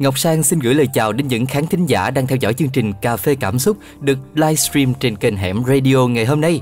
[0.00, 2.68] Ngọc Sang xin gửi lời chào đến những khán thính giả đang theo dõi chương
[2.68, 6.60] trình Cà phê Cảm xúc được livestream trên kênh Hẻm Radio ngày hôm nay.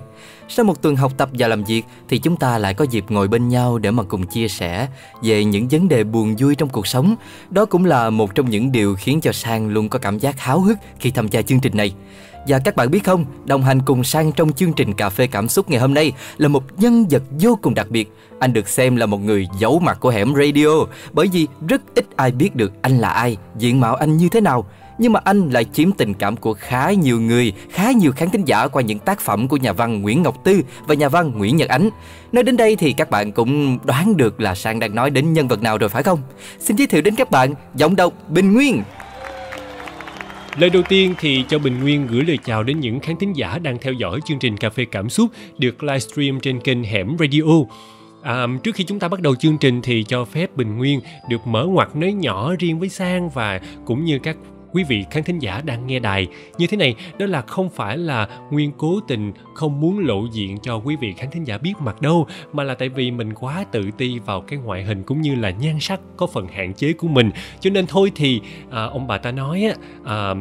[0.49, 3.29] Sau một tuần học tập và làm việc, thì chúng ta lại có dịp ngồi
[3.29, 4.89] bên nhau để mà cùng chia sẻ
[5.23, 7.17] về những vấn đề buồn vui trong cuộc sống.
[7.51, 10.61] Đó cũng là một trong những điều khiến cho Sang luôn có cảm giác háo
[10.61, 11.93] hức khi tham gia chương trình này.
[12.47, 15.49] Và các bạn biết không, đồng hành cùng Sang trong chương trình Cà phê Cảm
[15.49, 18.13] xúc ngày hôm nay là một nhân vật vô cùng đặc biệt.
[18.39, 20.69] Anh được xem là một người giấu mặt của hẻm radio
[21.13, 24.41] bởi vì rất ít ai biết được anh là ai, diện mạo anh như thế
[24.41, 24.67] nào.
[24.99, 28.45] Nhưng mà anh lại chiếm tình cảm của khá nhiều người, khá nhiều khán thính
[28.45, 31.57] giả qua những tác phẩm của nhà văn Nguyễn Ngọc Tư và nhà văn Nguyễn
[31.57, 31.91] Nhật Ánh.
[32.33, 35.49] Nói đến đây thì các bạn cũng đoán được là Sang đang nói đến nhân
[35.49, 36.19] vật nào rồi phải không?
[36.61, 38.83] Xin giới thiệu đến các bạn giọng đọc Bình Nguyên.
[40.57, 43.59] Lời đầu tiên thì cho Bình Nguyên gửi lời chào đến những khán thính giả
[43.59, 47.43] đang theo dõi chương trình Cà phê Cảm xúc được livestream trên kênh Hẻm Radio.
[48.23, 51.47] À, trước khi chúng ta bắt đầu chương trình thì cho phép Bình Nguyên được
[51.47, 54.37] mở ngoặt nói nhỏ riêng với Sang và cũng như các
[54.73, 56.27] quý vị khán thính giả đang nghe đài
[56.59, 60.59] như thế này đó là không phải là nguyên cố tình không muốn lộ diện
[60.63, 63.65] cho quý vị khán thính giả biết mặt đâu mà là tại vì mình quá
[63.73, 66.93] tự ti vào cái ngoại hình cũng như là nhan sắc có phần hạn chế
[66.93, 67.31] của mình.
[67.61, 69.75] Cho nên thôi thì à, ông bà ta nói á
[70.05, 70.35] à,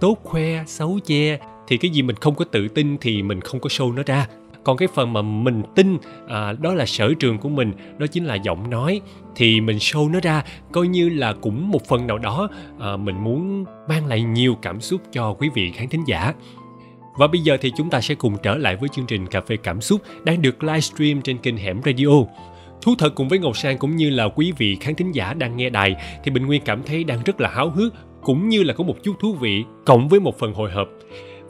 [0.00, 3.60] tốt khoe xấu che thì cái gì mình không có tự tin thì mình không
[3.60, 4.26] có show nó ra
[4.64, 5.98] còn cái phần mà mình tin
[6.28, 9.00] à, đó là sở trường của mình đó chính là giọng nói.
[9.36, 12.48] Thì mình show nó ra coi như là cũng một phần nào đó
[12.80, 16.34] à, mình muốn mang lại nhiều cảm xúc cho quý vị khán thính giả.
[17.18, 19.56] Và bây giờ thì chúng ta sẽ cùng trở lại với chương trình Cà phê
[19.56, 22.06] Cảm xúc đang được livestream trên kênh Hẻm Radio.
[22.82, 25.56] Thú thật cùng với Ngọc Sang cũng như là quý vị khán thính giả đang
[25.56, 28.74] nghe đài thì Bình Nguyên cảm thấy đang rất là háo hức cũng như là
[28.74, 30.88] có một chút thú vị cộng với một phần hồi hộp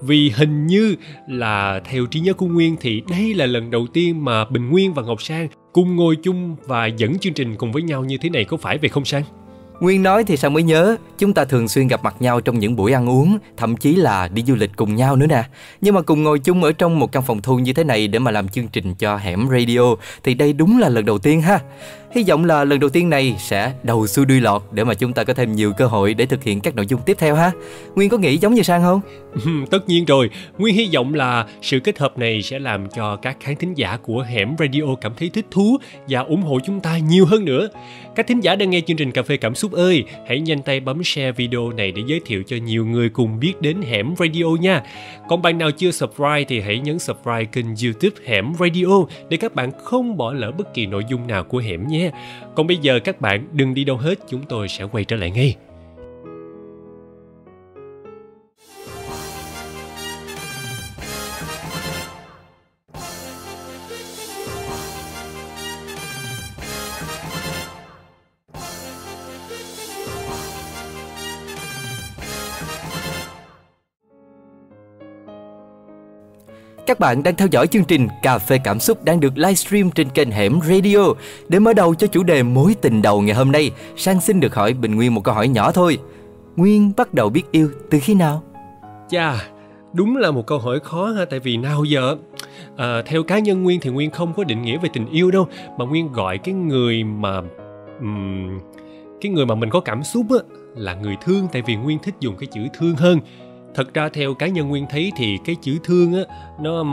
[0.06, 0.96] vì hình như
[1.28, 4.94] là theo trí nhớ của Nguyên thì đây là lần đầu tiên mà Bình Nguyên
[4.94, 8.28] và Ngọc Sang cùng ngồi chung và dẫn chương trình cùng với nhau như thế
[8.28, 9.22] này có phải vậy không Sang?
[9.80, 12.76] Nguyên nói thì sao mới nhớ, Chúng ta thường xuyên gặp mặt nhau trong những
[12.76, 15.44] buổi ăn uống, Thậm chí là đi du lịch cùng nhau nữa nè
[15.80, 18.18] Nhưng mà cùng ngồi chung ở trong một căn phòng thu như thế này Để
[18.18, 19.80] mà làm chương trình cho Hẻm Radio
[20.24, 21.60] Thì đây đúng là lần đầu tiên ha
[22.14, 25.12] Hy vọng là lần đầu tiên này sẽ đầu xuôi đuôi lọt để mà chúng
[25.12, 27.52] ta có thêm nhiều cơ hội để thực hiện các nội dung tiếp theo ha.
[27.94, 29.00] Nguyên có nghĩ giống như Sang không?
[29.70, 33.36] Tất nhiên rồi, Nguyên hy vọng là sự kết hợp này sẽ làm cho các
[33.40, 36.98] khán thính giả của Hẻm Radio cảm thấy thích thú và ủng hộ chúng ta
[36.98, 37.68] nhiều hơn nữa.
[38.16, 40.80] Các thính giả đang nghe chương trình Cà phê Cảm xúc ơi, hãy nhanh tay
[40.80, 44.44] bấm share video này để giới thiệu cho nhiều người cùng biết đến Hẻm Radio
[44.60, 44.82] nha.
[45.28, 49.54] Còn bạn nào chưa subscribe thì hãy nhấn subscribe kênh YouTube Hẻm Radio để các
[49.54, 52.03] bạn không bỏ lỡ bất kỳ nội dung nào của Hẻm nhé.
[52.54, 55.30] Còn bây giờ các bạn đừng đi đâu hết, chúng tôi sẽ quay trở lại
[55.30, 55.56] ngay.
[76.86, 80.08] Các bạn đang theo dõi chương trình Cà phê Cảm xúc đang được livestream trên
[80.08, 80.98] kênh Hẻm Radio.
[81.48, 84.54] Để mở đầu cho chủ đề mối tình đầu ngày hôm nay, Sang xin được
[84.54, 85.98] hỏi Bình Nguyên một câu hỏi nhỏ thôi.
[86.56, 88.42] Nguyên bắt đầu biết yêu từ khi nào?
[89.08, 89.34] Chà,
[89.92, 92.16] đúng là một câu hỏi khó ha tại vì nào giờ
[92.76, 95.48] à, theo cá nhân Nguyên thì Nguyên không có định nghĩa về tình yêu đâu
[95.78, 97.40] mà Nguyên gọi cái người mà
[98.00, 98.58] um,
[99.20, 100.38] cái người mà mình có cảm xúc á
[100.76, 103.18] là người thương tại vì Nguyên thích dùng cái chữ thương hơn
[103.74, 106.20] thật ra theo cá nhân nguyên thấy thì cái chữ thương á
[106.60, 106.84] nó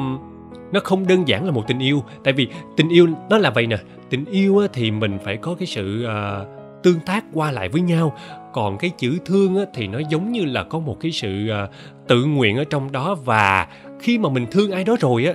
[0.71, 2.03] nó không đơn giản là một tình yêu.
[2.23, 2.47] Tại vì
[2.77, 3.77] tình yêu nó là vậy nè
[4.09, 6.47] tình yêu á, thì mình phải có cái sự uh,
[6.83, 8.17] tương tác qua lại với nhau.
[8.53, 11.69] Còn cái chữ thương á, thì nó giống như là có một cái sự uh,
[12.07, 13.15] tự nguyện ở trong đó.
[13.25, 13.67] Và
[13.99, 15.33] khi mà mình thương ai đó rồi á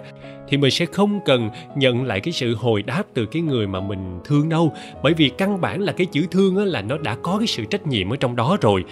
[0.49, 3.81] thì mình sẽ không cần nhận lại cái sự hồi đáp từ cái người mà
[3.81, 4.73] mình thương đâu.
[5.03, 7.65] Bởi vì căn bản là cái chữ thương á là nó đã có cái sự
[7.65, 8.84] trách nhiệm ở trong đó rồi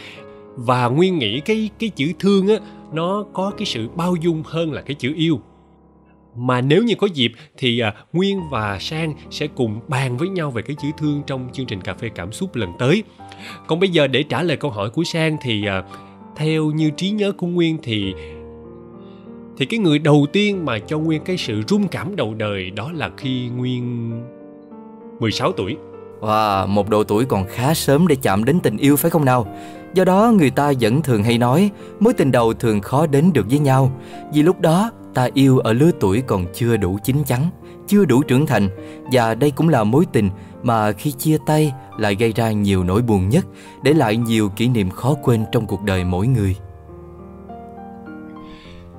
[0.57, 2.55] và nguyên nghĩ cái cái chữ thương á
[2.93, 5.41] nó có cái sự bao dung hơn là cái chữ yêu
[6.37, 10.51] mà nếu như có dịp thì à, Nguyên và Sang sẽ cùng bàn với nhau
[10.51, 13.03] về cái chữ thương trong chương trình cà phê cảm xúc lần tới.
[13.67, 15.83] Còn bây giờ để trả lời câu hỏi của Sang thì à,
[16.37, 18.15] theo như trí nhớ của Nguyên thì
[19.57, 22.93] thì cái người đầu tiên mà cho Nguyên cái sự rung cảm đầu đời đó
[22.95, 24.11] là khi Nguyên
[25.21, 25.77] 16 tuổi.
[26.21, 29.47] Wow, một độ tuổi còn khá sớm để chạm đến tình yêu phải không nào?
[29.95, 31.71] Do đó người ta vẫn thường hay nói
[32.01, 34.01] mối tình đầu thường khó đến được với nhau
[34.33, 37.41] vì lúc đó ta yêu ở lứa tuổi còn chưa đủ chín chắn,
[37.87, 38.69] chưa đủ trưởng thành
[39.13, 40.31] và đây cũng là mối tình
[40.63, 43.47] mà khi chia tay lại gây ra nhiều nỗi buồn nhất,
[43.83, 46.57] để lại nhiều kỷ niệm khó quên trong cuộc đời mỗi người.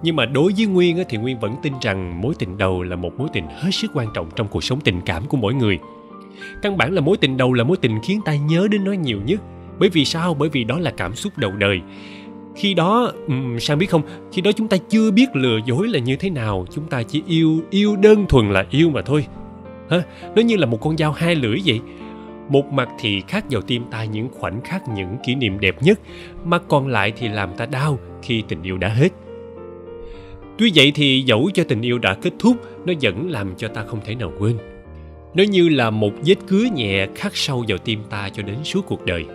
[0.04, 3.12] Nhưng mà đối với Nguyên thì Nguyên vẫn tin rằng mối tình đầu là một
[3.18, 5.80] mối tình hết sức quan trọng trong cuộc sống tình cảm của mỗi người.
[6.62, 9.22] Căn bản là mối tình đầu là mối tình khiến ta nhớ đến nó nhiều
[9.26, 9.42] nhất
[9.80, 10.34] bởi vì sao?
[10.34, 11.80] Bởi vì đó là cảm xúc đầu đời.
[12.56, 14.02] Khi đó um, sang biết không?
[14.32, 16.66] Khi đó chúng ta chưa biết lừa dối là như thế nào.
[16.72, 19.26] Chúng ta chỉ yêu yêu đơn thuần là yêu mà thôi.
[19.90, 20.04] Hả?
[20.36, 21.80] Nó như là một con dao hai lưỡi vậy.
[22.50, 26.00] Một mặt thì khắc vào tim ta những khoảnh khắc những kỷ niệm đẹp nhất
[26.46, 29.10] mà còn lại thì làm ta đau khi tình yêu đã hết.
[30.58, 33.84] Tuy vậy thì dẫu cho tình yêu đã kết thúc nó vẫn làm cho ta
[33.84, 34.58] không thể nào quên.
[35.34, 38.86] Nó như là một vết cứa nhẹ khắc sâu vào tim ta cho đến suốt
[38.86, 39.26] cuộc đời.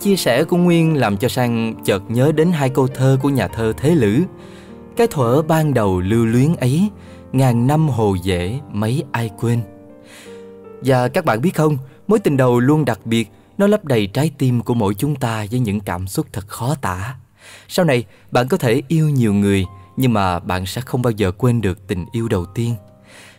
[0.00, 3.48] Chia sẻ của Nguyên làm cho Sang chợt nhớ đến hai câu thơ của nhà
[3.48, 4.22] thơ Thế Lữ.
[4.96, 6.88] Cái thuở ban đầu lưu luyến ấy,
[7.32, 9.60] ngàn năm hồ dễ mấy ai quên.
[10.80, 14.30] Và các bạn biết không, mối tình đầu luôn đặc biệt, nó lấp đầy trái
[14.38, 17.14] tim của mỗi chúng ta với những cảm xúc thật khó tả.
[17.68, 19.66] Sau này, bạn có thể yêu nhiều người,
[19.96, 22.74] nhưng mà bạn sẽ không bao giờ quên được tình yêu đầu tiên.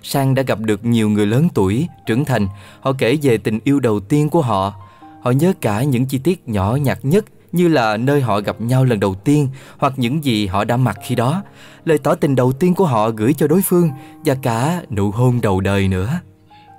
[0.04, 2.48] Sang đã gặp được nhiều người lớn tuổi, trưởng thành,
[2.80, 4.74] họ kể về tình yêu đầu tiên của họ,
[5.22, 8.86] Họ nhớ cả những chi tiết nhỏ nhặt nhất như là nơi họ gặp nhau
[8.86, 11.44] lần đầu tiên hoặc những gì họ đã mặc khi đó,
[11.86, 13.90] lời tỏ tình đầu tiên của họ gửi cho đối phương
[14.26, 16.20] và cả nụ hôn đầu đời nữa.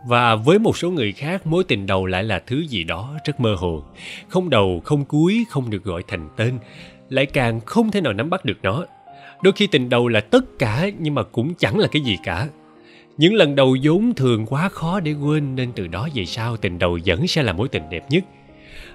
[0.06, 3.40] Và với một số người khác, mối tình đầu lại là thứ gì đó rất
[3.40, 3.82] mơ hồ.
[4.28, 6.58] Không đầu, không cuối, không được gọi thành tên,
[7.08, 8.84] lại càng không thể nào nắm bắt được nó.
[9.42, 12.48] Đôi khi tình đầu là tất cả nhưng mà cũng chẳng là cái gì cả.
[13.20, 16.78] Những lần đầu vốn thường quá khó để quên nên từ đó về sau tình
[16.78, 18.24] đầu vẫn sẽ là mối tình đẹp nhất.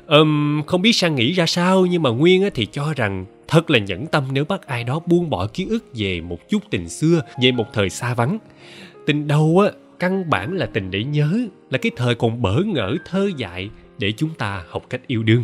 [0.07, 3.79] Um, không biết sang nghĩ ra sao nhưng mà Nguyên thì cho rằng thật là
[3.79, 7.21] nhẫn tâm nếu bắt ai đó buông bỏ ký ức về một chút tình xưa,
[7.41, 8.37] về một thời xa vắng.
[9.05, 11.39] Tình đầu á, căn bản là tình để nhớ,
[11.69, 15.43] là cái thời còn bỡ ngỡ thơ dại để chúng ta học cách yêu đương.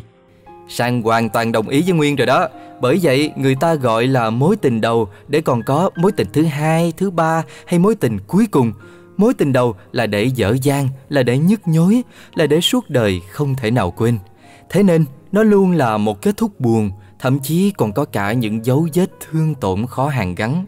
[0.71, 2.47] Sang hoàn toàn đồng ý với Nguyên rồi đó.
[2.81, 6.43] Bởi vậy người ta gọi là mối tình đầu Để còn có mối tình thứ
[6.43, 8.73] hai, thứ ba hay mối tình cuối cùng.
[9.17, 12.03] Mối tình đầu là để dở dang, là để nhức nhối
[12.35, 14.17] Là để suốt đời không thể nào quên.
[14.69, 16.91] Thế nên nó luôn là một kết thúc buồn
[17.21, 20.65] Thậm chí còn có cả những dấu vết thương tổn khó hàn gắn.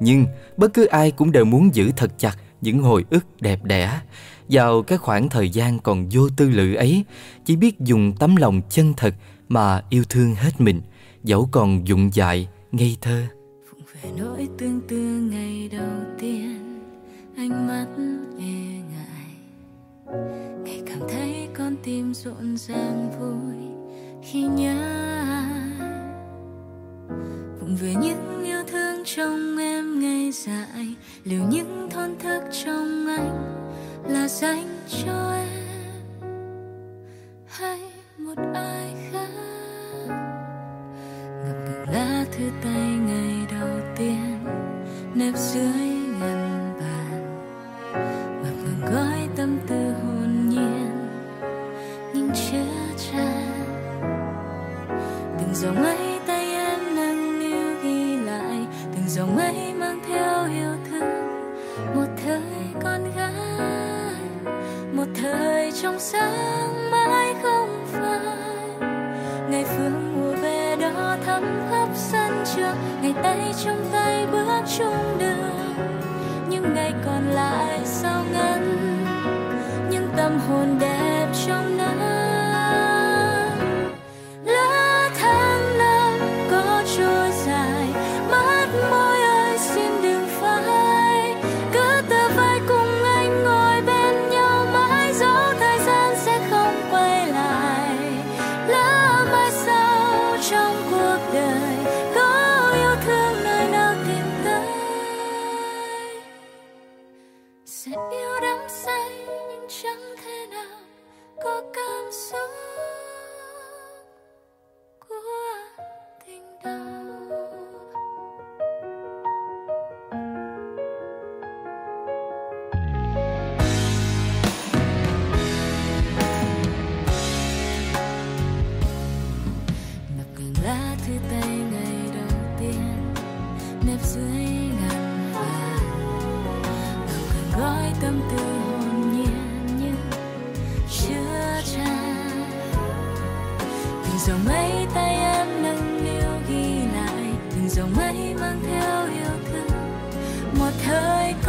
[0.00, 0.26] Nhưng
[0.56, 4.00] bất cứ ai cũng đều muốn giữ thật chặt những hồi ức đẹp đẽ.
[4.48, 7.04] Vào cái khoảng thời gian còn vô tư lự ấy
[7.44, 9.14] chỉ biết dùng tấm lòng chân thật
[9.52, 10.82] mà yêu thương hết mình,
[11.22, 13.22] dẫu còn dụng dại, ngây thơ.
[13.70, 16.80] Phụng về nỗi tương tư ngày đầu tiên,
[17.36, 17.86] ánh mắt
[18.38, 19.36] e ngại.
[20.64, 23.56] Ngày cảm thấy con tim rộn ràng vui
[24.22, 25.44] khi nhớ
[27.60, 30.94] vụng về những yêu thương trong em ngày dài,
[31.24, 33.68] liệu những thôn thức trong anh
[34.08, 36.22] là dành cho em
[37.46, 37.80] hay
[38.18, 39.11] một ai khác?
[41.92, 44.38] Lá thư tay ngày đầu tiên,
[45.14, 45.88] nếp dưới
[46.20, 47.48] ngăn bàn.
[48.42, 51.08] Ngập ngừng gói tâm tư hồn nhiên,
[52.14, 53.52] nhưng chưa tràn.
[55.38, 60.72] Từng dòng ấy tay em nâng niu ghi lại, từng dòng ấy mang theo yêu
[60.90, 61.42] thương.
[61.94, 64.14] Một thời con gái,
[64.92, 67.86] một thời trong sáng mãi không
[71.22, 72.76] về thắm khắp sân trường.
[73.02, 75.74] Ngày tay trong tay bước chung đường.
[76.48, 78.76] Những ngày còn lại sao ngắn?
[79.90, 81.11] Những tâm hồn đẹp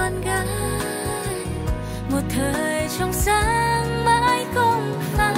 [0.04, 0.48] con gái.
[2.12, 5.36] Một thời trong sáng mãi không phai.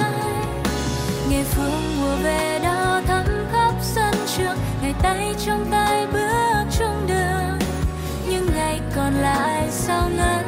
[1.30, 4.56] Ngày phương mùa về đó thắm khắp sân trường.
[4.82, 7.58] Ngày tay trong tay bước chung đường.
[8.28, 10.44] Những ngày còn lại sao ngắn?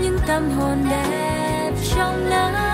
[0.00, 2.67] Những tâm hồn đẹp trong nắng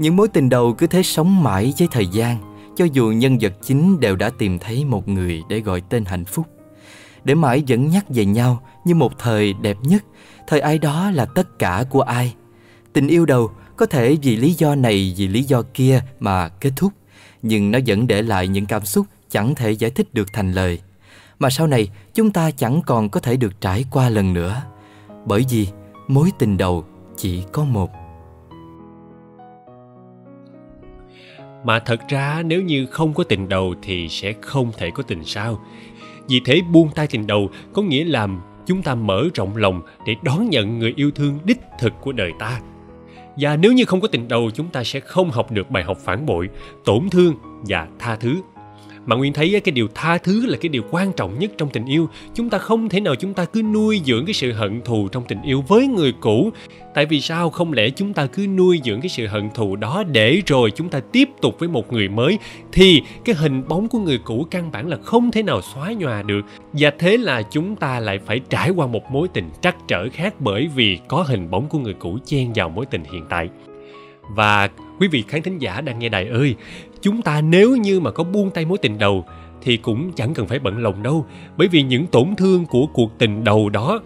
[0.00, 3.52] Những mối tình đầu cứ thế sống mãi với thời gian, Cho dù nhân vật
[3.62, 6.46] chính đều đã tìm thấy một người để gọi tên hạnh phúc.
[7.24, 10.04] Để mãi dẫn nhắc về nhau như một thời đẹp nhất,
[10.46, 12.34] Thời ai đó là tất cả của ai.
[12.92, 16.72] Tình yêu đầu có thể vì lý do này, vì lý do kia mà kết
[16.76, 16.92] thúc,
[17.42, 20.80] Nhưng nó vẫn để lại những cảm xúc chẳng thể giải thích được thành lời.
[21.38, 24.62] Mà sau này, chúng ta chẳng còn có thể được trải qua lần nữa,
[25.26, 25.68] Bởi vì
[26.08, 26.84] mối tình đầu
[27.16, 27.99] chỉ có một.
[31.64, 35.24] Mà thật ra nếu như không có tình đầu thì sẽ không thể có tình
[35.24, 35.60] sau.
[36.28, 38.28] Vì thế buông tay tình đầu có nghĩa là
[38.66, 42.32] chúng ta mở rộng lòng để đón nhận người yêu thương đích thực của đời
[42.38, 42.60] ta.
[43.36, 45.98] Và nếu như không có tình đầu chúng ta sẽ không học được bài học
[45.98, 46.48] phản bội,
[46.84, 47.34] tổn thương
[47.68, 48.36] và tha thứ
[49.06, 51.86] mà nguyên thấy cái điều tha thứ là cái điều quan trọng nhất trong tình
[51.86, 52.08] yêu.
[52.34, 55.24] Chúng ta không thể nào chúng ta cứ nuôi dưỡng cái sự hận thù trong
[55.28, 56.50] tình yêu với người cũ.
[56.94, 57.50] Tại vì sao?
[57.50, 60.88] Không lẽ chúng ta cứ nuôi dưỡng cái sự hận thù đó để rồi chúng
[60.88, 62.38] ta tiếp tục với một người mới?
[62.72, 66.22] Thì cái hình bóng của người cũ căn bản là không thể nào xóa nhòa
[66.22, 66.40] được.
[66.72, 70.34] Và thế là chúng ta lại phải trải qua một mối tình trắc trở khác
[70.38, 73.48] bởi vì có hình bóng của người cũ chen vào mối tình hiện tại.
[74.36, 74.68] Và
[75.00, 76.54] quý vị khán thính giả đang nghe đài ơi
[77.02, 79.24] chúng ta nếu như mà có buông tay mối tình đầu
[79.62, 81.26] thì cũng chẳng cần phải bận lòng đâu.
[81.56, 84.00] Bởi vì những tổn thương của cuộc tình đầu đó,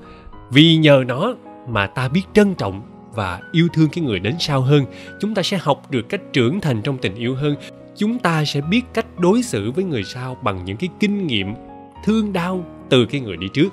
[0.51, 1.35] vì nhờ nó
[1.69, 2.83] mà ta biết trân trọng
[3.15, 4.85] và yêu thương cái người đến sau hơn.
[5.21, 7.57] Chúng ta sẽ học được cách trưởng thành trong tình yêu hơn.
[7.97, 11.55] Chúng ta sẽ biết cách đối xử với người sau bằng những cái kinh nghiệm
[12.05, 13.69] thương đau từ cái người đi trước.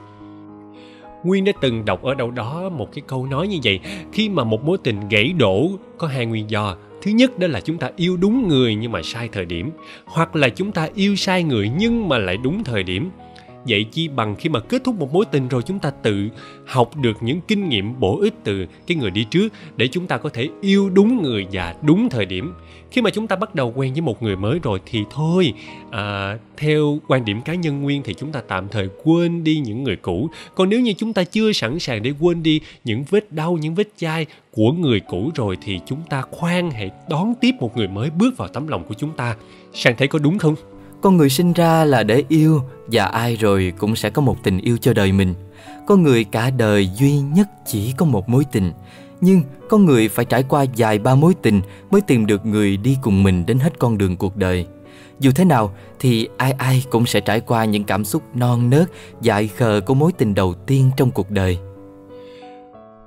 [1.23, 3.79] Nguyên đã từng đọc ở đâu đó một cái câu nói như vậy,
[4.11, 6.75] Khi mà một mối tình gãy đổ, có hai nguyên do.
[7.01, 9.71] Thứ nhất đó là chúng ta yêu đúng người nhưng mà sai thời điểm,
[10.05, 13.09] Hoặc là chúng ta yêu sai người nhưng mà lại đúng thời điểm.
[13.67, 16.29] Vậy chi bằng khi mà kết thúc một mối tình rồi chúng ta tự
[16.65, 20.17] học được những kinh nghiệm bổ ích từ cái người đi trước để chúng ta
[20.17, 22.53] có thể yêu đúng người và đúng thời điểm.
[22.91, 25.53] Khi mà chúng ta bắt đầu quen với một người mới rồi thì thôi
[25.91, 29.83] à, theo quan điểm cá nhân nguyên thì chúng ta tạm thời quên đi những
[29.83, 30.29] người cũ.
[30.55, 33.75] Còn nếu như chúng ta chưa sẵn sàng để quên đi những vết đau những
[33.75, 37.87] vết chai của người cũ rồi thì chúng ta khoan hãy đón tiếp một người
[37.87, 39.35] mới bước vào tấm lòng của chúng ta.
[39.73, 40.55] Sang thấy có đúng không?
[41.01, 44.57] Con người sinh ra là để yêu và ai rồi cũng sẽ có một tình
[44.57, 45.33] yêu cho đời mình.
[45.87, 48.71] Con người cả đời duy nhất chỉ có một mối tình.
[49.21, 52.97] Nhưng con người phải trải qua dài ba mối tình mới tìm được người đi
[53.01, 54.65] cùng mình đến hết con đường cuộc đời.
[55.19, 58.91] Dù thế nào thì ai ai cũng sẽ trải qua những cảm xúc non nớt,
[59.21, 61.57] dại khờ của mối tình đầu tiên trong cuộc đời.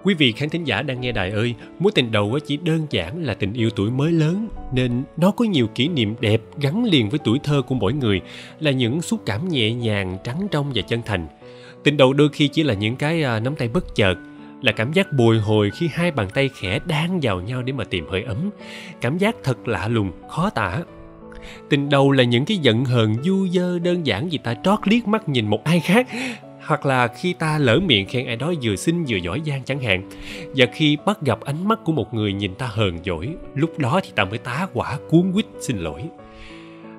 [0.04, 3.24] Quý vị khán thính giả đang nghe đài ơi, mối tình đầu chỉ đơn giản
[3.24, 7.08] là tình yêu tuổi mới lớn nên nó có nhiều kỷ niệm đẹp gắn liền
[7.08, 8.20] với tuổi thơ của mỗi người
[8.60, 11.26] là những xúc cảm nhẹ nhàng, trắng trong và chân thành.
[11.84, 14.14] Tình đầu đôi khi chỉ là những cái à, nắm tay bất chợt,
[14.62, 17.84] là cảm giác bồi hồi khi hai bàn tay khẽ đan vào nhau để mà
[17.84, 18.50] tìm hơi ấm.
[19.00, 20.82] Cảm giác thật lạ lùng, khó tả.
[21.70, 25.08] Tình đầu là những cái giận hờn du dơ đơn giản vì ta trót liếc
[25.08, 26.06] mắt nhìn một ai khác
[26.66, 29.80] hoặc là khi ta lỡ miệng khen ai đó vừa xinh vừa giỏi giang chẳng
[29.80, 30.10] hạn.
[30.56, 34.00] Và khi bắt gặp ánh mắt của một người nhìn ta hờn dỗi, lúc đó
[34.04, 36.02] thì ta mới tá quả cuốn quýt xin lỗi.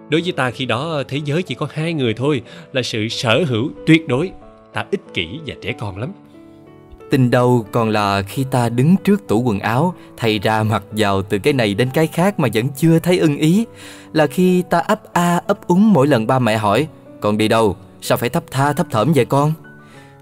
[0.10, 2.42] Đối với ta khi đó, thế giới chỉ có hai người thôi,
[2.74, 4.32] là sự sở hữu tuyệt đối.
[4.74, 6.12] Ta ích kỷ và trẻ con lắm.
[7.12, 11.22] Tình đầu còn là khi ta đứng trước tủ quần áo, thay ra mặc vào
[11.22, 13.66] từ cái này đến cái khác mà vẫn chưa thấy ưng ý.
[14.14, 16.88] Là khi ta ấp a ấp úng mỗi lần ba mẹ hỏi
[17.22, 17.76] còn đi đâu?
[18.06, 19.54] Sao phải thấp tha thấp thởm vậy con?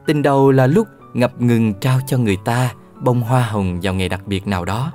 [0.05, 4.09] Tình đầu là lúc ngập ngừng trao cho người ta bông hoa hồng vào ngày
[4.09, 4.91] đặc biệt nào đó.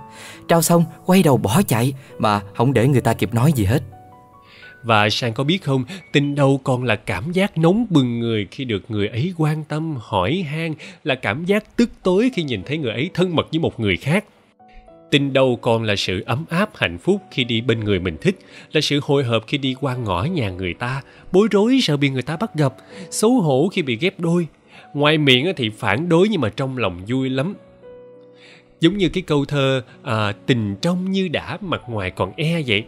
[0.48, 3.82] Trao xong quay đầu bỏ chạy Mà không để người ta kịp nói gì hết.
[4.82, 8.64] Và Sang có biết không, tình đầu còn là cảm giác nóng bừng người khi
[8.64, 12.78] được người ấy quan tâm, hỏi han, là cảm giác tức tối khi nhìn thấy
[12.78, 14.24] người ấy thân mật với một người khác.
[15.10, 18.38] Tình đầu còn là sự ấm áp hạnh phúc khi đi bên người mình thích,
[18.72, 22.10] là sự hồi hộp khi đi qua ngõ nhà người ta, bối rối sợ bị
[22.10, 22.74] người ta bắt gặp,
[23.10, 24.46] xấu hổ khi bị ghép đôi.
[24.94, 27.54] Ngoài miệng thì phản đối nhưng mà trong lòng vui lắm.
[28.80, 32.84] Giống như cái câu thơ à, tình trong như đã mặt ngoài còn e vậy.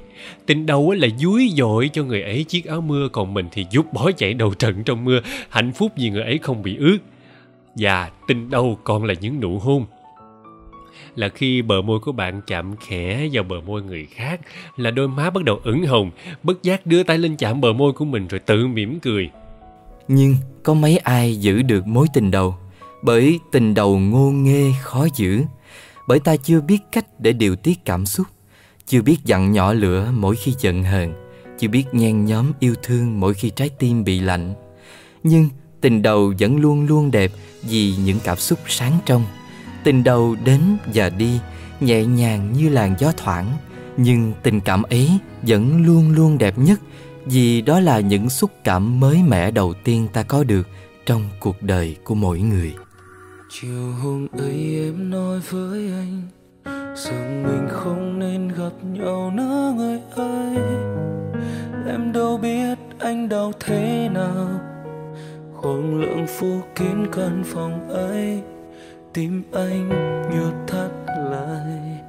[0.46, 3.92] Tình đầu là dúi dội cho người ấy chiếc áo mưa còn mình thì giúp
[3.92, 6.98] bó chạy đầu trận trong mưa, hạnh phúc vì người ấy không bị ướt.
[7.76, 9.86] Và tình đầu còn là những nụ hôn
[11.20, 14.40] là khi bờ môi của bạn chạm khẽ vào bờ môi người khác,
[14.76, 16.10] là đôi má bắt đầu ửng hồng,
[16.42, 19.30] bất giác đưa tay lên chạm bờ môi của mình rồi tự mỉm cười.
[20.08, 22.56] Nhưng có mấy ai giữ được mối tình đầu?
[23.02, 25.42] Bởi tình đầu ngô nghê khó giữ.
[26.08, 28.26] Bởi ta chưa biết cách để điều tiết cảm xúc.
[28.86, 31.12] Chưa biết dặn nhỏ lửa mỗi khi giận hờn.
[31.58, 34.54] Chưa biết nhen nhóm yêu thương mỗi khi trái tim bị lạnh.
[35.22, 35.48] Nhưng
[35.80, 37.30] tình đầu vẫn luôn luôn đẹp
[37.62, 39.24] vì những cảm xúc sáng trong
[39.84, 40.60] tình đầu đến
[40.94, 41.40] và đi,
[41.80, 43.46] nhẹ nhàng như làn gió thoảng.
[43.96, 46.80] Nhưng tình cảm ấy vẫn luôn luôn đẹp nhất,
[47.24, 50.68] vì đó là những xúc cảm mới mẻ đầu tiên ta có được
[51.06, 52.74] trong cuộc đời của mỗi người.
[53.50, 56.22] Chiều hôm ấy em nói với anh
[57.06, 60.56] rằng mình không nên gặp nhau nữa, người ơi.
[61.86, 64.60] Em đâu biết anh đau thế nào.
[65.54, 68.42] Khoảng lượng phủ kín căn phòng ấy
[69.12, 69.88] tim anh
[70.30, 70.90] như thắt
[71.30, 72.00] lại.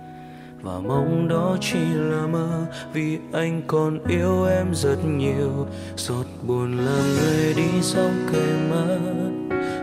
[0.62, 5.67] Và mong đó chỉ là mơ, vì anh còn yêu em rất nhiều.
[5.96, 9.00] Giọt buồn làm người đi sau kề mắt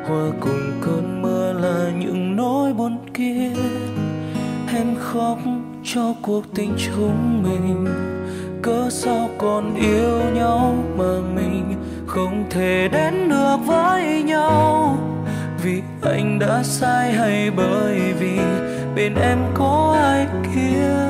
[0.08, 3.52] hoa cùng cơn mưa là những nỗi buồn kia.
[4.74, 5.38] Em khóc
[5.84, 7.86] cho cuộc tình chúng mình.
[8.62, 11.74] Cớ sao còn yêu nhau mà mình
[12.06, 14.98] không thể đến được với nhau?
[15.62, 18.38] Vì anh đã sai hay bởi vì
[18.94, 21.08] bên em có ai kia?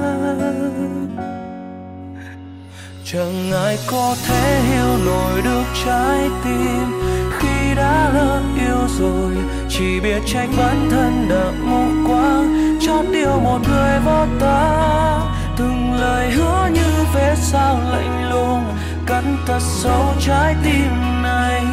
[3.04, 7.00] Chẳng ai có thể hiểu nổi được trái tim.
[7.38, 9.32] Khi đã lỡ yêu rồi,
[9.68, 12.78] chỉ biết trách bản thân đã mù quáng.
[12.80, 15.20] Chót yêu một người vô ta,
[15.56, 18.64] từng lời hứa như vết sao lạnh lùng.
[19.06, 21.64] Cắn thật sâu trái tim này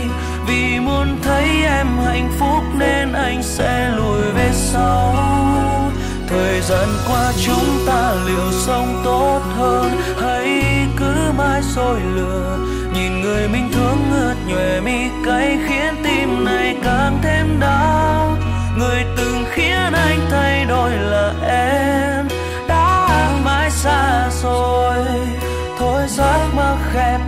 [0.47, 5.15] vì muốn thấy em hạnh phúc nên anh sẽ lùi về sau.
[6.27, 9.91] Thời gian qua chúng ta liệu sống tốt hơn.
[10.21, 10.63] Hay
[10.97, 12.58] cứ mãi soi lừa
[12.93, 18.38] nhìn người mình thương ngượt nhòe mi cay, khiến tim này càng thêm đau.
[18.77, 22.27] Người từng khiến anh thay đổi là em,
[22.67, 24.95] đã mãi xa rồi.
[25.79, 27.19] Thôi giấc mơ khép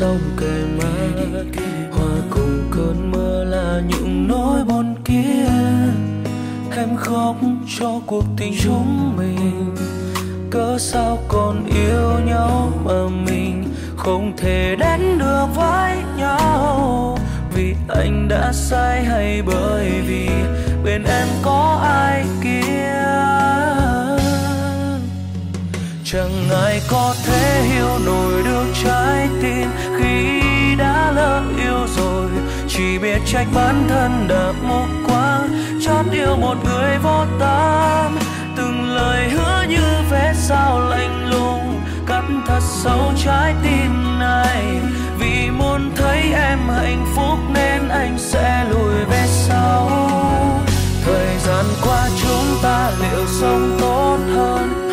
[0.00, 5.48] sông cây mắt hoa cùng cơn mưa là những nỗi buồn kia.
[6.76, 7.36] Em khóc
[7.78, 9.74] cho cuộc tình chúng mình.
[10.50, 13.64] Cớ sao còn yêu nhau mà mình
[13.96, 17.18] không thể đến được với nhau?
[17.54, 20.28] Vì anh đã sai hay bởi vì
[20.84, 22.68] bên em có ai kia?
[26.12, 29.68] Chẳng ai có thể hiểu nổi được trái tim
[29.98, 30.40] khi
[30.78, 32.30] đã lỡ yêu rồi.
[32.68, 35.48] Chỉ biết trách bản thân đã mù quáng
[35.82, 38.18] chót yêu một người vô tâm.
[38.56, 44.80] Từng lời hứa như vé sao lạnh lùng, cắt thật sâu trái tim này.
[45.18, 49.90] Vì muốn thấy em hạnh phúc nên anh sẽ lùi về sau.
[51.04, 54.87] Thời gian qua chúng ta liệu sống tốt hơn?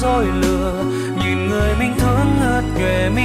[0.00, 0.84] Dối lừa.
[1.18, 3.19] Nhìn người mình thương ngất nhòe mình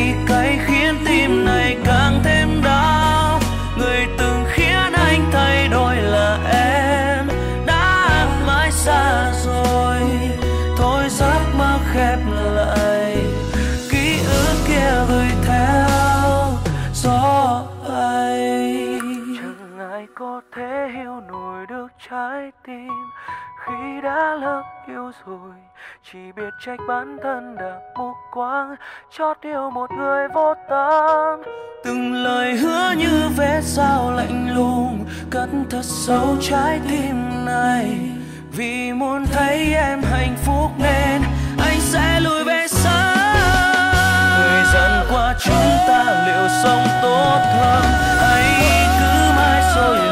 [26.13, 28.75] chỉ biết trách bản thân đã mù quáng
[29.17, 31.41] chót yêu một người vô tâm.
[31.83, 37.99] Từng lời hứa như vẽ sao lạnh lùng, cất thật sâu trái tim này.
[38.51, 41.21] Vì muốn thấy em hạnh phúc nên
[41.59, 43.15] anh sẽ lùi về xa.
[44.37, 47.83] thời gian qua chúng ta liệu sống tốt hơn?
[48.19, 48.61] Hay
[48.99, 50.04] cứ mãi sôi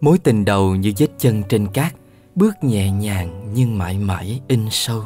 [0.00, 1.94] Mối tình đầu như vết chân trên cát
[2.34, 5.02] Bước nhẹ nhàng nhưng mãi mãi in sâu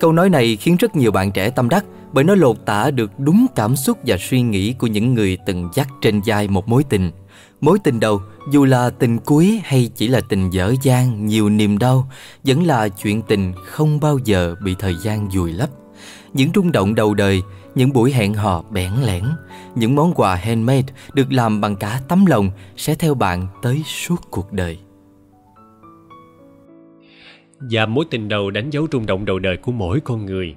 [0.00, 3.10] Câu nói này khiến rất nhiều bạn trẻ tâm đắc bởi nó lột tả được
[3.18, 6.84] đúng cảm xúc và suy nghĩ của những người từng dắt trên vai một mối
[6.84, 7.10] tình.
[7.60, 11.78] Mối tình đầu, dù là tình cuối hay chỉ là tình dở dang, nhiều niềm
[11.78, 12.10] đau,
[12.44, 15.70] vẫn là chuyện tình không bao giờ bị thời gian vùi lấp.
[16.32, 17.42] Những rung động đầu đời,
[17.74, 19.24] những buổi hẹn hò bẽn lẽn,
[19.74, 24.16] những món quà handmade được làm bằng cả tấm lòng sẽ theo bạn tới suốt
[24.30, 24.78] cuộc đời.
[27.70, 30.54] Và mối tình đầu đánh dấu rung động đầu đời của mỗi con người.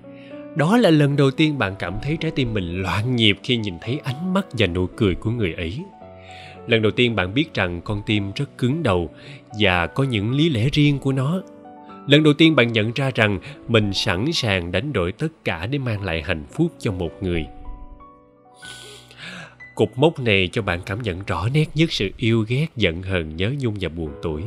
[0.56, 3.74] Đó là lần đầu tiên bạn cảm thấy trái tim mình loạn nhịp khi nhìn
[3.82, 5.80] thấy ánh mắt và nụ cười của người ấy.
[6.68, 9.10] Lần đầu tiên bạn biết rằng con tim rất cứng đầu
[9.60, 11.42] và có những lý lẽ riêng của nó.
[12.08, 15.78] Lần đầu tiên bạn nhận ra rằng mình sẵn sàng đánh đổi tất cả để
[15.78, 17.46] mang lại hạnh phúc cho một người.
[19.76, 23.36] Cục mốc này cho bạn cảm nhận rõ nét nhất sự yêu ghét, giận hờn,
[23.36, 24.44] nhớ nhung và buồn tuổi.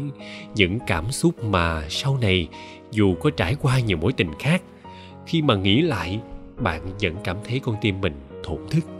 [0.54, 2.48] Những cảm xúc mà sau này
[2.90, 4.62] dù có trải qua nhiều mối tình khác,
[5.26, 6.20] khi mà nghĩ lại,
[6.56, 8.97] bạn vẫn cảm thấy con tim mình thổn thức.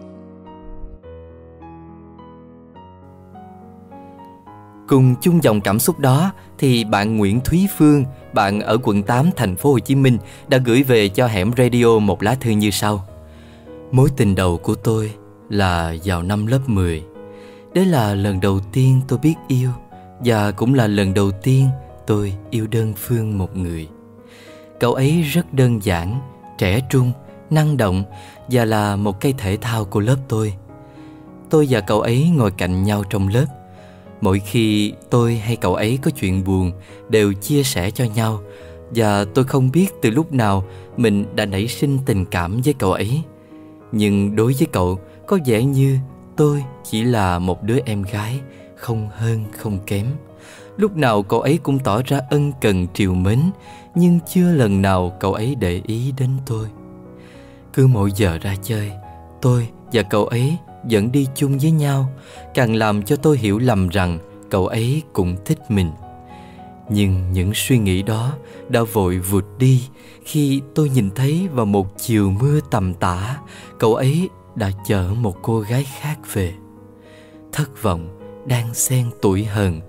[4.89, 9.31] Cùng chung dòng cảm xúc đó thì bạn Nguyễn Thúy Phương, bạn ở quận 8
[9.37, 12.71] thành phố Hồ Chí Minh đã gửi về cho hẻm radio một lá thư như
[12.71, 13.05] sau.
[13.93, 15.13] Mối tình đầu của tôi
[15.49, 17.03] là vào năm lớp 10.
[17.75, 19.71] Đấy là lần đầu tiên tôi biết yêu
[20.25, 21.69] và cũng là lần đầu tiên
[22.07, 23.89] tôi yêu đơn phương một người.
[24.81, 26.21] Cậu ấy rất đơn giản,
[26.59, 27.13] trẻ trung,
[27.51, 28.05] năng động
[28.49, 30.55] và là một cây thể thao của lớp tôi.
[31.51, 33.47] Tôi và cậu ấy ngồi cạnh nhau trong lớp.
[34.21, 36.73] Mỗi khi tôi hay cậu ấy có chuyện buồn
[37.09, 38.41] đều chia sẻ cho nhau.
[38.91, 40.65] Và tôi không biết từ lúc nào
[40.97, 43.23] mình đã nảy sinh tình cảm với cậu ấy.
[43.93, 45.99] Nhưng đối với cậu, có vẻ như
[46.37, 48.41] tôi chỉ là một đứa em gái
[48.77, 50.07] không hơn không kém.
[50.77, 53.41] Lúc nào cậu ấy cũng tỏ ra ân cần triều mến
[53.95, 56.67] nhưng chưa lần nào cậu ấy để ý đến tôi.
[57.73, 58.93] Cứ mỗi giờ ra chơi
[59.43, 60.57] tôi và cậu ấy
[60.89, 62.09] dẫn đi chung với nhau,
[62.55, 64.19] càng làm cho tôi hiểu lầm rằng
[64.51, 65.91] cậu ấy cũng thích mình.
[66.91, 68.33] Nhưng những suy nghĩ đó
[68.69, 69.83] đã vội vụt đi
[70.25, 73.39] khi tôi nhìn thấy vào một chiều mưa tầm tã,
[73.79, 76.55] cậu ấy đã chở một cô gái khác về.
[77.53, 78.09] Thất vọng,
[78.47, 79.81] đang xen tuổi hờn,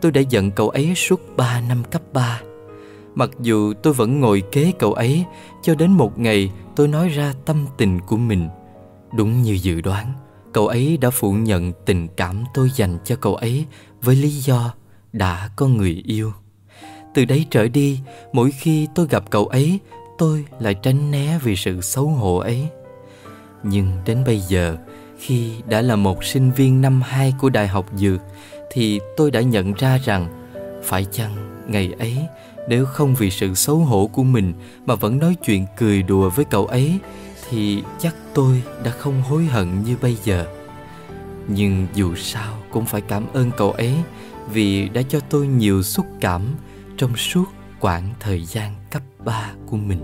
[0.00, 2.40] tôi đã giận cậu ấy suốt ba năm cấp ba.
[3.14, 5.24] Mặc dù tôi vẫn ngồi kế cậu ấy,
[5.62, 8.48] cho đến một ngày tôi nói ra tâm tình của mình.
[9.16, 10.12] Đúng như dự đoán
[10.54, 13.64] cậu ấy đã phủ nhận tình cảm tôi dành cho cậu ấy
[14.02, 14.74] với lý do
[15.12, 16.32] đã có người yêu.
[17.14, 18.00] Từ đấy trở đi
[18.32, 19.78] mỗi khi tôi gặp cậu ấy
[20.18, 22.68] tôi lại tránh né vì sự xấu hổ ấy.
[23.62, 24.76] Nhưng đến bây giờ,
[25.18, 28.20] khi đã là một sinh viên năm 2 của Đại học Dược,
[28.72, 30.28] thì tôi đã nhận ra rằng
[30.84, 32.18] phải chăng ngày ấy
[32.68, 34.52] nếu không vì sự xấu hổ của mình
[34.86, 36.98] mà vẫn nói chuyện cười đùa với cậu ấy
[37.54, 40.46] thì chắc tôi đã không hối hận như bây giờ.
[41.48, 43.94] Nhưng dù sao cũng phải cảm ơn cậu ấy
[44.52, 46.42] vì đã cho tôi nhiều xúc cảm
[46.96, 47.44] trong suốt
[47.80, 49.98] quãng thời gian cấp 3 của mình.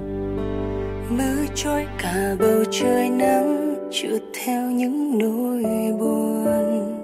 [1.10, 5.62] Mưa trôi cả bầu trời nắng, trượt theo những nỗi
[5.98, 7.00] buồn.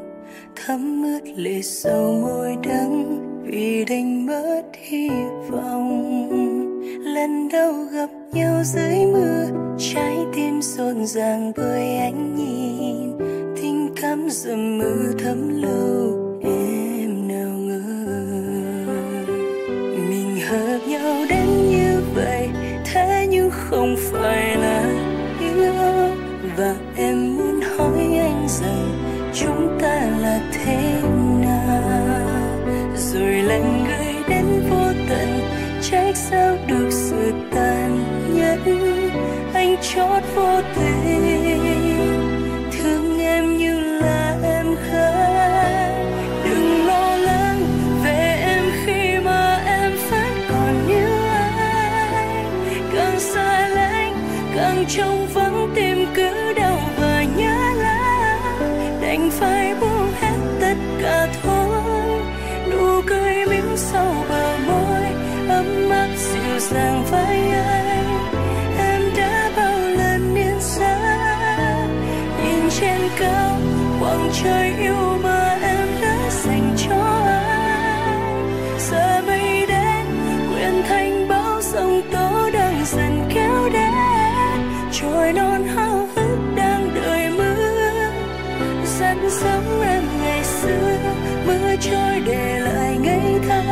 [0.57, 5.09] Thấm ướt lệ sầu môi đắng, vì đành mất hy
[5.51, 6.56] vọng
[7.05, 9.47] lần đầu gặp nhau dưới mưa,
[9.79, 13.19] trái tim rộn ràng bởi ánh nhìn.
[13.57, 17.83] Tình cảm dầm mưa thấm lâu, em nào ngờ.
[20.09, 22.49] Mình hợp nhau đến như vậy
[22.85, 24.85] thế nhưng không phải là
[25.41, 25.73] yêu.
[26.57, 28.99] Và em muốn hỏi anh rằng,
[29.35, 31.03] chúng ta là thế
[31.41, 32.29] nào?
[32.97, 35.29] Rồi lần gửi đến vô tận,
[35.83, 36.56] trách sao
[37.51, 38.63] tàn nhẫn
[39.55, 41.06] anh chót vô tình
[89.01, 90.99] rất giống em ngày xưa
[91.47, 93.63] mưa trôi để lại ngây thơ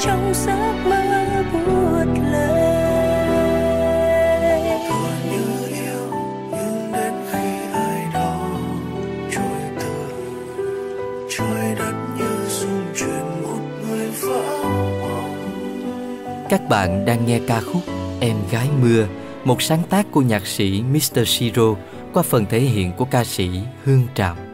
[0.00, 2.72] trong giấc mơ buốt lời
[16.48, 17.82] các bạn đang nghe ca khúc
[18.20, 19.06] em gái mưa
[19.44, 21.20] một sáng tác của nhạc sĩ Mr.
[21.26, 21.74] Siro
[22.12, 23.50] qua phần thể hiện của ca sĩ
[23.84, 24.51] Hương Trạm.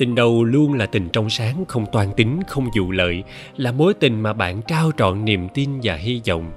[0.00, 3.22] Tình đầu luôn là tình trong sáng, không toan tính, không dụ lợi,
[3.56, 6.50] là mối tình mà bạn trao trọn niềm tin và hy vọng.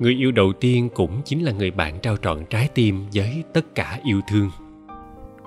[0.00, 3.74] Người yêu đầu tiên cũng chính là người bạn trao trọn trái tim với tất
[3.74, 4.50] cả yêu thương.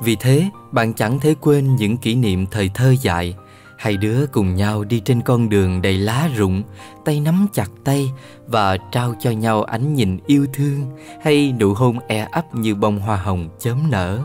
[0.03, 3.35] Vì thế, bạn chẳng thể quên những kỷ niệm thời thơ dại.
[3.77, 6.63] Hai đứa cùng nhau đi trên con đường đầy lá rụng,
[7.05, 8.11] tay nắm chặt tay
[8.47, 10.79] và trao cho nhau ánh nhìn yêu thương
[11.23, 14.21] hay nụ hôn e ấp như bông hoa hồng chớm nở.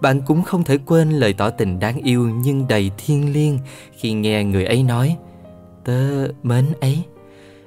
[0.00, 3.58] Bạn cũng không thể quên lời tỏ tình đáng yêu nhưng đầy thiêng liêng
[3.92, 5.16] khi nghe người ấy nói
[5.84, 7.02] Tớ mến ấy.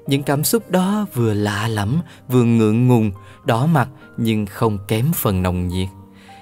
[0.08, 3.12] Những cảm xúc đó vừa lạ lẫm, vừa ngượng ngùng,
[3.46, 5.88] đỏ mặt nhưng không kém phần nồng nhiệt.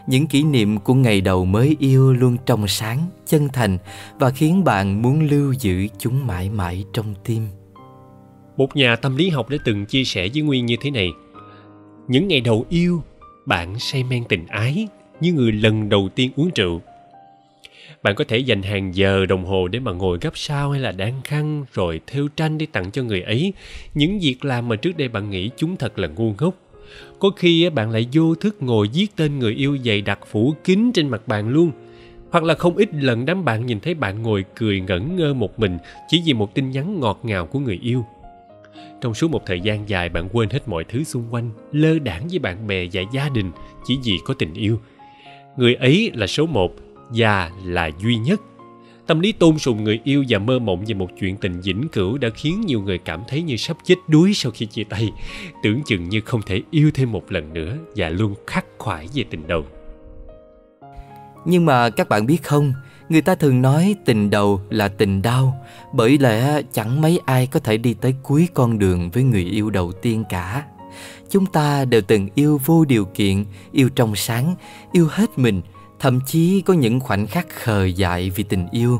[0.07, 3.77] Những kỷ niệm của ngày đầu mới yêu luôn trong sáng, chân thành
[4.19, 7.47] và khiến bạn muốn lưu giữ chúng mãi mãi trong tim.
[8.57, 11.09] Một nhà tâm lý học đã từng chia sẻ với Nguyên như thế này.
[12.07, 13.03] Những ngày đầu yêu,
[13.45, 14.87] bạn say men tình ái
[15.21, 16.81] như người lần đầu tiên uống rượu.
[18.03, 20.91] Bạn có thể dành hàng giờ đồng hồ để mà ngồi gấp sao hay là
[20.91, 23.53] đan khăn rồi thêu tranh để tặng cho người ấy.
[23.93, 26.55] Những việc làm mà trước đây bạn nghĩ chúng thật là ngu ngốc.
[27.19, 30.91] Có khi bạn lại vô thức ngồi viết tên người yêu dày đặc phủ kín
[30.93, 31.71] trên mặt bàn luôn.
[32.31, 35.59] Hoặc là không ít lần đám bạn nhìn thấy bạn ngồi cười ngẩn ngơ một
[35.59, 35.77] mình
[36.07, 38.05] chỉ vì một tin nhắn ngọt ngào của người yêu.
[39.01, 42.27] Trong suốt một thời gian dài bạn quên hết mọi thứ xung quanh, lơ đảng
[42.27, 43.51] với bạn bè và gia đình
[43.85, 44.79] chỉ vì có tình yêu.
[45.59, 46.75] Người ấy là số một
[47.09, 48.41] và là duy nhất.
[49.07, 52.17] Tâm lý tôn sùng người yêu và mơ mộng về một chuyện tình vĩnh cửu
[52.17, 55.09] đã khiến nhiều người cảm thấy như sắp chết đuối sau khi chia tay,
[55.63, 59.23] tưởng chừng như không thể yêu thêm một lần nữa và luôn khắc khoải về
[59.29, 59.65] tình đầu.
[61.45, 62.73] Nhưng mà các bạn biết không,
[63.09, 67.59] người ta thường nói tình đầu là tình đau, bởi lẽ chẳng mấy ai có
[67.59, 70.65] thể đi tới cuối con đường với người yêu đầu tiên cả.
[71.29, 74.55] Chúng ta đều từng yêu vô điều kiện, yêu trong sáng,
[74.91, 75.61] yêu hết mình,
[75.99, 78.99] thậm chí có những khoảnh khắc khờ dại vì tình yêu.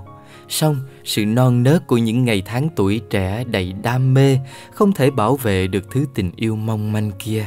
[0.50, 4.38] Song, sự non nớt của những ngày tháng tuổi trẻ đầy đam mê
[4.72, 7.46] không thể bảo vệ được thứ tình yêu mong manh kia.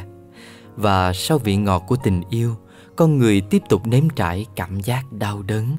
[0.77, 2.57] Và sau vị ngọt của tình yêu,
[2.97, 5.77] con người tiếp tục nếm trải cảm giác đau đớn,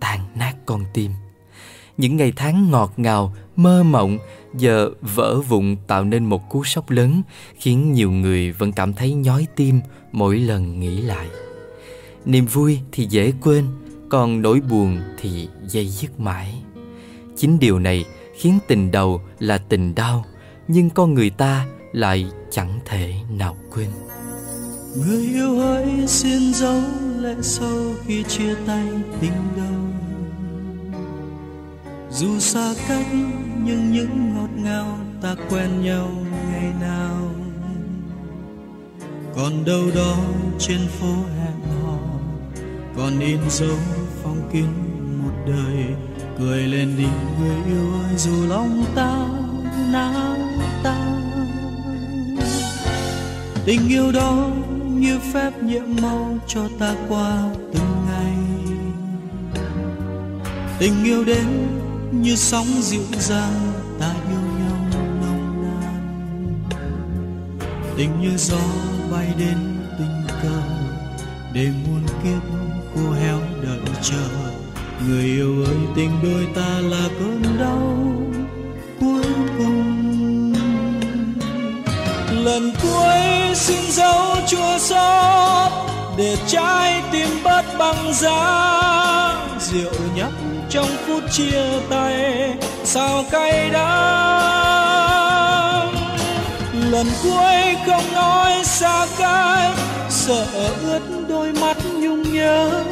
[0.00, 1.10] tan nát con tim.
[1.96, 4.18] Những ngày tháng ngọt ngào, mơ mộng
[4.56, 7.22] giờ vỡ vụn tạo nên một cú sốc lớn
[7.58, 9.80] khiến nhiều người vẫn cảm thấy nhói tim
[10.12, 11.26] mỗi lần nghĩ lại.
[12.24, 13.64] Niềm vui thì dễ quên,
[14.08, 16.54] còn nỗi buồn thì dây dứt mãi.
[17.36, 18.04] Chính điều này
[18.38, 20.24] khiến tình đầu là tình đau,
[20.68, 23.88] nhưng con người ta lại chẳng thể nào quên.
[24.96, 26.82] Người yêu hỡi xin giấu
[27.18, 28.86] lệ sâu khi chia tay
[29.20, 29.93] tình đầu
[32.16, 33.06] dù xa cách,
[33.64, 36.10] nhưng những ngọt ngào ta quen nhau
[36.50, 37.30] ngày nào.
[39.36, 40.16] Còn đâu đó
[40.58, 41.98] trên phố hẹn hò,
[42.96, 43.76] Còn in dấu
[44.22, 44.68] phong kiến
[45.22, 45.84] một đời.
[46.38, 47.06] Cười lên đi,
[47.40, 49.26] người yêu ơi, dù lòng ta
[49.92, 50.36] nát
[50.82, 51.16] ta.
[53.64, 54.50] Tình yêu đó
[54.84, 58.36] như phép nhiệm màu cho ta qua từng ngày.
[60.78, 61.46] Tình yêu đến
[62.22, 64.78] như sóng dịu dàng ta yêu nhau
[65.20, 66.68] nồng nàn.
[67.96, 68.60] Tình như gió
[69.12, 69.58] bay đến
[69.98, 70.62] tình cờ,
[71.52, 72.42] để muôn kiếp
[72.94, 74.28] khô héo đợi chờ.
[75.08, 78.06] Người yêu ơi, tình đôi ta là cơn đau
[79.00, 79.24] cuối
[79.58, 80.54] cùng.
[82.44, 85.72] Lần cuối xin dấu chua xót,
[86.16, 88.70] để trái tim bớt băng giá.
[89.60, 90.32] Rượu nhấp
[90.74, 93.94] trong phút chia tay, sao cay đắng?
[96.90, 99.74] Lần cuối không nói xa cách,
[100.08, 100.46] sợ
[100.82, 102.84] ướt đôi mắt nhung nhớ.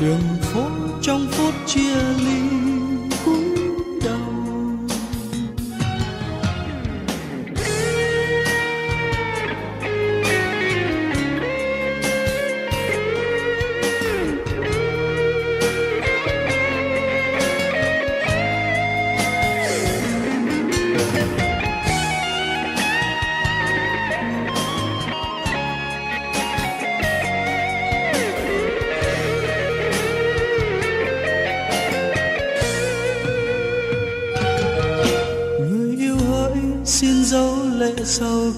[0.00, 0.64] Đường phố
[1.02, 2.61] trong phút chia ly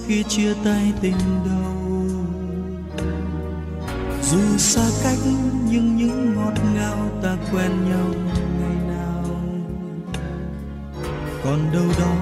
[0.07, 2.05] khi chia tay tình đầu
[4.23, 5.17] dù xa cách,
[5.69, 8.07] nhưng những ngọt ngào ta quen nhau
[8.59, 9.23] ngày nào
[11.43, 12.15] còn đâu đó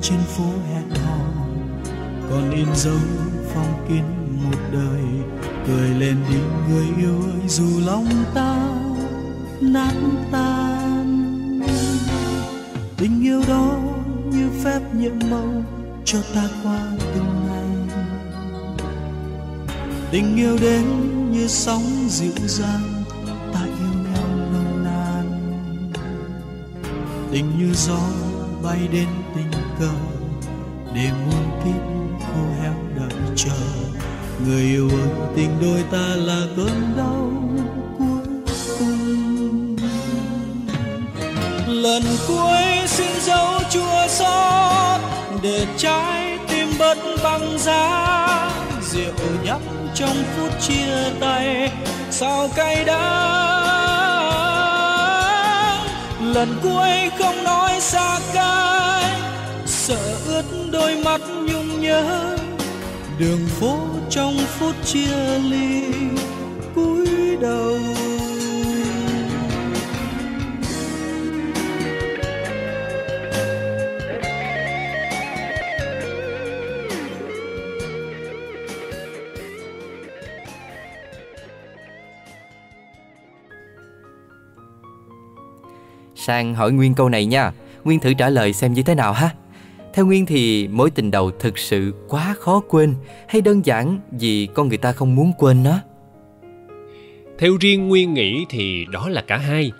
[0.00, 1.18] trên phố hẹn hò,
[2.30, 2.98] còn in dấu
[3.54, 4.04] phong kín
[4.44, 5.02] một đời
[5.66, 8.56] cười lên đi, người yêu ơi, dù lòng ta
[9.60, 9.94] nát
[10.32, 10.47] ta.
[16.12, 16.80] Cho ta qua
[17.14, 17.98] từng ngày.
[20.10, 20.84] Tình yêu đến
[21.32, 23.04] như sóng dịu dàng,
[23.52, 25.24] ta yêu nhau nồng nàn.
[27.32, 28.00] Tình như gió
[28.62, 29.50] bay đến tình
[29.80, 29.90] cờ,
[30.94, 31.82] để muôn kiếp
[32.20, 33.58] khô héo đợi chờ.
[34.46, 37.32] Người yêu ơi tình đôi ta là cơn đau
[37.98, 39.76] cuối cùng.
[41.66, 42.57] Lần cuối
[45.58, 48.50] để trái tim bớt băng giá.
[48.82, 49.60] Rượu nhấp
[49.94, 51.72] trong phút chia tay,
[52.10, 52.98] sao cay đắng?
[56.22, 59.20] Lần cuối không nói xa cách,
[59.66, 62.36] sợ ướt đôi mắt nhung nhớ.
[63.18, 63.78] Đường phố
[64.10, 65.82] trong phút chia ly,
[66.74, 67.78] cúi đầu
[86.28, 87.52] Sang hỏi Nguyên câu này nha.
[87.84, 89.30] Nguyên thử trả lời xem như thế nào ha.
[89.94, 92.94] Theo Nguyên thì mối tình đầu thực sự quá khó quên
[93.28, 95.78] Hay đơn giản vì con người ta không muốn quên nó?
[97.38, 99.72] Theo riêng Nguyên nghĩ thì đó là cả hai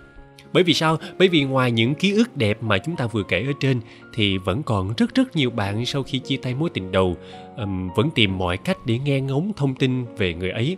[0.53, 0.97] bởi vì sao?
[1.19, 3.81] Bởi vì ngoài những ký ức đẹp mà chúng ta vừa kể ở trên
[4.15, 7.17] thì vẫn còn rất rất nhiều bạn sau khi chia tay mối tình đầu
[7.57, 10.77] um, vẫn tìm mọi cách để nghe ngóng thông tin về người ấy.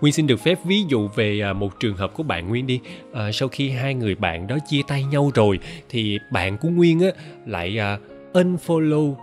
[0.00, 2.80] Nguyên xin được phép ví dụ về à, một trường hợp của bạn Nguyên đi.
[3.12, 5.58] À, sau khi hai người bạn đó chia tay nhau rồi
[5.88, 7.08] thì bạn của Nguyên á
[7.46, 9.14] lại uh, unfollow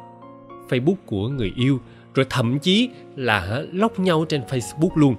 [0.70, 1.80] Facebook của người yêu
[2.14, 5.16] rồi thậm chí là lóc nhau trên Facebook luôn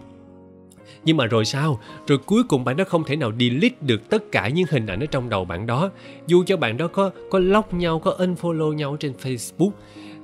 [1.04, 1.80] nhưng mà rồi sao?
[2.06, 5.00] Rồi cuối cùng bạn đó không thể nào delete được tất cả những hình ảnh
[5.00, 5.90] ở trong đầu bạn đó.
[6.26, 9.70] Dù cho bạn đó có có lóc nhau có unfollow nhau trên facebook.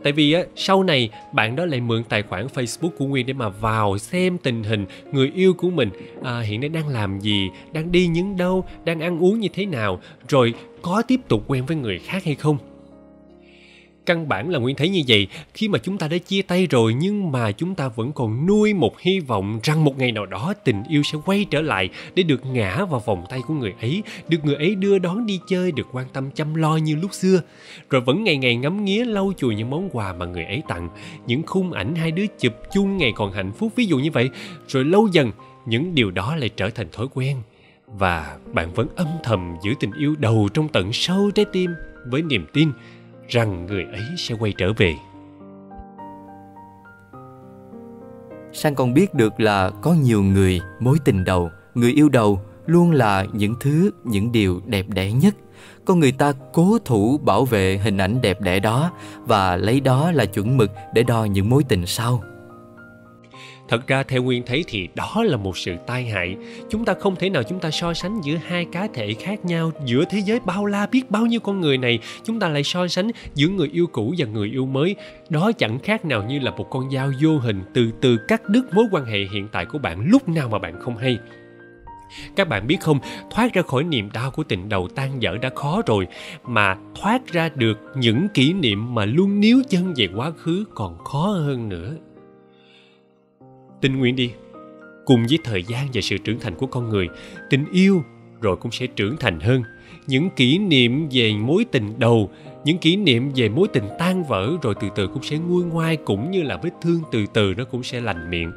[0.03, 3.33] Tại vì á sau này bạn đó lại mượn tài khoản facebook của nguyên để
[3.33, 5.91] mà vào xem tình hình người yêu của mình.
[6.23, 7.51] À, hiện nay đang làm gì?
[7.73, 8.65] Đang đi những đâu?
[8.85, 10.01] Đang ăn uống như thế nào?
[10.29, 12.59] Rồi có tiếp tục quen với người khác hay không?
[14.07, 15.27] Căn bản là nguyên thấy như vậy.
[15.55, 18.75] Khi mà chúng ta đã chia tay rồi, nhưng mà chúng ta vẫn còn nuôi
[18.75, 22.23] một hy vọng rằng một ngày nào đó tình yêu sẽ quay trở lại để
[22.23, 25.73] được ngã vào vòng tay của người ấy, được người ấy đưa đón đi chơi,
[25.73, 27.41] được quan tâm chăm lo như lúc xưa.
[27.91, 30.89] Rồi vẫn ngày ngày ngắm nghía lau chùi những món quà mà người ấy tặng,
[31.27, 34.31] những khung ảnh hai đứa chụp chung ngày còn hạnh phúc, ví dụ như vậy.
[34.69, 35.33] Rồi lâu dần,
[35.67, 37.37] những điều đó lại trở thành thói quen.
[37.87, 41.71] Và bạn vẫn âm thầm giữ tình yêu đầu trong tận sâu trái tim
[42.07, 42.73] với niềm tin
[43.29, 44.95] rằng người ấy sẽ quay trở về.
[48.53, 52.93] Sang còn biết được là có nhiều người, mối tình đầu, người yêu đầu luôn
[52.93, 55.35] là những thứ, những điều đẹp đẽ nhất.
[55.85, 58.93] Con người ta cố thủ bảo vệ hình ảnh đẹp đẽ đó
[59.27, 62.23] và lấy đó là chuẩn mực để đo những mối tình sau
[63.69, 66.37] thật ra theo nguyên thấy thì đó là một sự tai hại.
[66.71, 69.73] Chúng ta không thể nào chúng ta so sánh giữa hai cá thể khác nhau.
[69.85, 72.89] Giữa thế giới bao la biết bao nhiêu con người này, chúng ta lại so
[72.89, 74.97] sánh giữa người yêu cũ và người yêu mới.
[75.29, 78.75] Đó chẳng khác nào như là một con dao vô hình từ từ cắt đứt
[78.75, 81.19] mối quan hệ hiện tại của bạn lúc nào mà bạn không hay.
[82.37, 82.99] Các bạn biết không,
[83.31, 86.07] thoát ra khỏi niềm đau của tình đầu tan dở đã khó rồi,
[86.45, 90.99] mà thoát ra được những kỷ niệm mà luôn níu chân về quá khứ còn
[91.05, 91.95] khó hơn nữa
[93.81, 94.31] tin nguyện đi.
[95.05, 97.09] Cùng với thời gian và sự trưởng thành của con người,
[97.51, 98.03] tình yêu
[98.41, 99.63] rồi cũng sẽ trưởng thành hơn.
[100.07, 102.31] Những kỷ niệm về mối tình đầu,
[102.65, 105.97] những kỷ niệm về mối tình tan vỡ rồi từ từ cũng sẽ nguôi ngoai
[105.97, 108.53] cũng như là vết thương từ từ nó cũng sẽ lành miệng.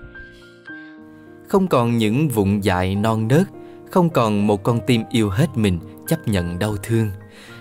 [1.48, 3.48] Không còn những vụn dại non nớt,
[3.92, 7.12] không còn một con tim yêu hết mình chấp nhận đau thương.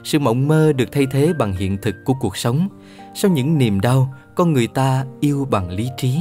[0.05, 2.69] Sự mộng mơ được thay thế bằng hiện thực của cuộc sống.
[3.15, 6.19] Sau những niềm đau, con người ta yêu bằng lý trí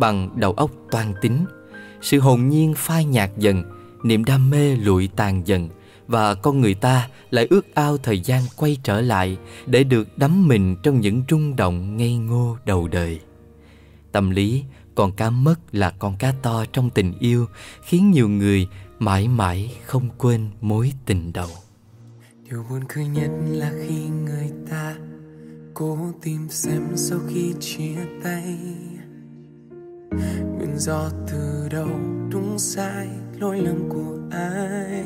[0.00, 1.44] bằng đầu óc toan tính.
[2.00, 3.64] Sự hồn nhiên phai nhạt dần,
[4.02, 5.68] niềm đam mê lụi tàn dần,
[6.06, 9.36] và con người ta lại ước ao thời gian quay trở lại
[9.66, 13.20] để được đắm mình trong những rung động ngây ngô đầu đời.
[14.12, 17.46] Tâm lý con cá mất là con cá to trong tình yêu,
[17.82, 21.48] khiến nhiều người mãi mãi không quên mối tình đầu.
[22.50, 24.96] Điều buồn cười nhất là khi người ta
[25.74, 28.58] cố tìm xem sau khi chia tay
[30.80, 31.88] do từ đâu
[32.30, 33.08] đúng sai,
[33.38, 35.04] lỗi lầm của ai?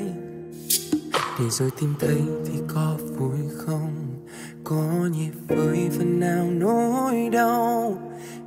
[1.38, 3.90] Để rồi tìm thấy thì có vui không?
[4.64, 7.98] Có nhịp với phần nào nỗi đau?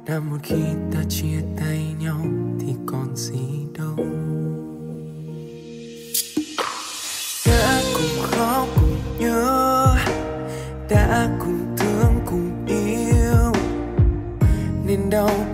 [0.05, 0.63] Đã một khi
[0.93, 2.25] ta chia tay nhau
[2.59, 3.95] thì còn gì đâu?
[7.45, 9.95] Đã cùng khóc cùng nhớ
[10.89, 13.51] đã cùng thương cùng yêu.
[14.85, 15.46] Nên đau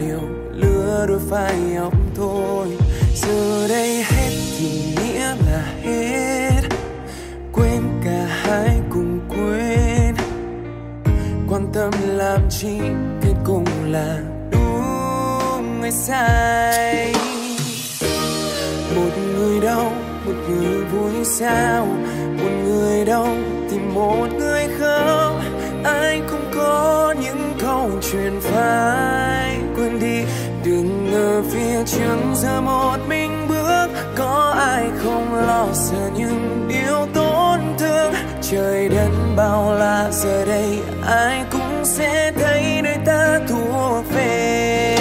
[0.00, 0.20] điều
[0.52, 2.68] lứa đôi phải học thôi.
[3.14, 6.60] Giờ đây hết thì nghĩa là hết.
[7.52, 10.14] Quên cả hai cùng quên.
[11.50, 12.78] Quan tâm làm chi
[13.22, 14.18] kết cùng là
[14.52, 17.14] đúng hay sai?
[18.96, 19.92] Một người đau,
[20.26, 21.86] một người vui sao?
[22.42, 23.28] Một người đau
[23.70, 25.40] thì một người không
[25.84, 29.49] anh cũng có những câu chuyện phải
[29.90, 30.24] quên đi,
[30.64, 33.86] đừng ở phía trước giờ một mình bước.
[34.16, 38.12] Có ai không lo sợ những điều tổn thương?
[38.50, 44.96] Trời đất bao la, giờ đây ai cũng sẽ thấy nơi ta thuộc về.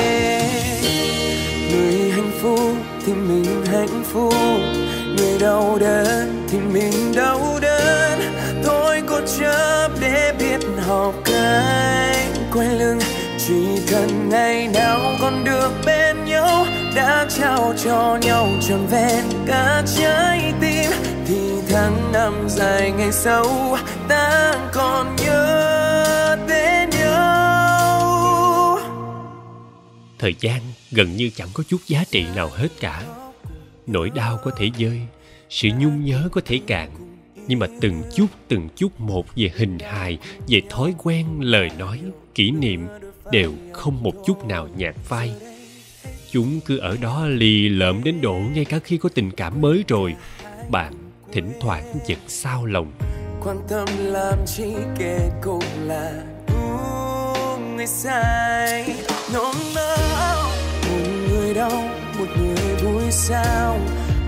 [1.72, 2.74] Người hạnh phúc
[3.06, 4.34] thì mình hạnh phúc,
[5.18, 8.20] người đau đớn thì mình đau đớn.
[8.64, 13.00] Thôi cố chấp để biết học cách quay lưng
[13.50, 19.84] chỉ cần ngày nào còn được bên nhau, đã trao cho nhau trọn vẹn cả
[19.98, 20.92] trái tim,
[21.28, 21.40] thì
[21.70, 23.78] tháng năm dài ngày sâu
[24.08, 28.10] ta còn nhớ tên nhau.
[30.20, 33.04] Thời gian gần như chẳng có chút giá trị nào hết cả.
[33.88, 35.02] Nỗi đau có thể rơi
[35.50, 36.90] sự nhung nhớ có thể cạn.
[37.48, 42.00] Nhưng mà từng chút từng chút một về hình hài, về thói quen, lời nói,
[42.36, 42.88] kỷ niệm
[43.32, 45.32] đều không một chút nào nhạt phai.
[46.32, 49.84] Chúng cứ ở đó lì lợm đến độ ngay cả khi có tình cảm mới
[49.88, 50.16] rồi,
[50.70, 50.94] bạn
[51.32, 52.92] thỉnh thoảng giật sao lòng.
[53.44, 56.24] Quan tâm làm chi kể cũng là
[57.80, 58.96] người sai
[59.34, 60.44] nôn nao
[60.90, 61.84] một người đau,
[62.20, 63.80] một người vui sao.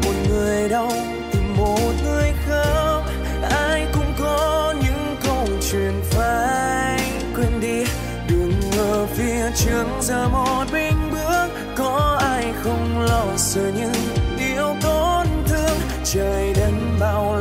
[0.06, 0.92] Một người đau,
[1.32, 3.04] tìm một người khóc
[3.52, 6.21] ai cũng có những câu chuyện phải
[9.56, 13.94] trường giờ một mình bước, có ai không lo sợ những
[14.40, 15.78] điều tổn thương?
[16.04, 17.38] Trời đất bao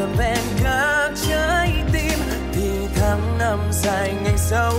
[0.00, 2.18] trọn vẹn cả trái tim.
[2.52, 4.72] Thì tháng năm dài ngày sâu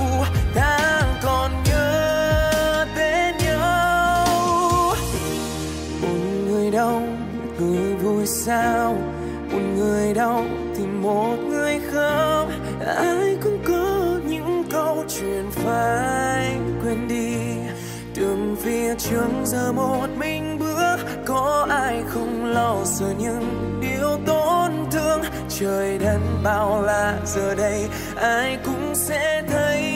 [0.55, 4.95] ta còn nhớ đến nhau.
[6.01, 6.99] Một người đau,
[7.37, 8.97] một người vui sao?
[9.51, 10.45] Một người đau
[10.75, 12.47] thì một người khóc.
[12.85, 17.35] Ai cũng có những câu chuyện phải quên đi.
[18.15, 23.80] Đường phía trước giờ một mình bước, có ai không lo sợ những
[25.61, 29.90] trời đất bao la giờ đây ai cũng sẽ thấy.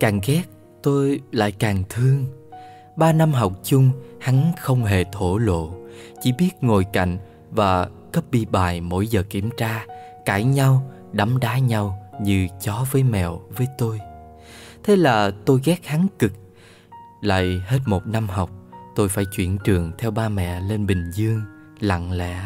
[0.00, 0.42] Càng ghét
[0.82, 2.26] tôi lại càng thương.
[2.96, 3.90] Ba năm học chung
[4.20, 5.70] Hắn không hề thổ lộ
[6.22, 7.18] Chỉ biết ngồi cạnh
[7.50, 9.86] Và copy bài mỗi giờ kiểm tra
[10.24, 14.00] Cãi nhau, đấm đá nhau Như chó với mèo với tôi.
[14.84, 16.32] Thế là tôi ghét hắn cực.
[17.20, 18.50] Lại hết một năm học
[18.96, 21.42] Tôi phải chuyển trường theo ba mẹ lên Bình Dương
[21.80, 22.44] Lặng lẽ.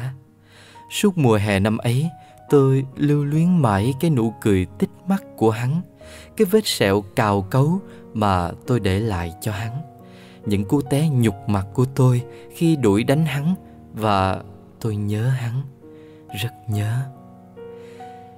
[0.90, 2.08] Suốt mùa hè năm ấy
[2.50, 5.80] Tôi lưu luyến mãi cái nụ cười tích mắt của hắn.
[6.36, 7.80] Cái vết sẹo cào cấu
[8.14, 9.72] mà tôi để lại cho hắn.
[10.46, 12.22] Những cú té nhục mặt của tôi
[12.54, 13.54] khi đuổi đánh hắn
[13.94, 14.42] Và
[14.80, 15.62] tôi nhớ hắn,
[16.42, 16.98] rất nhớ.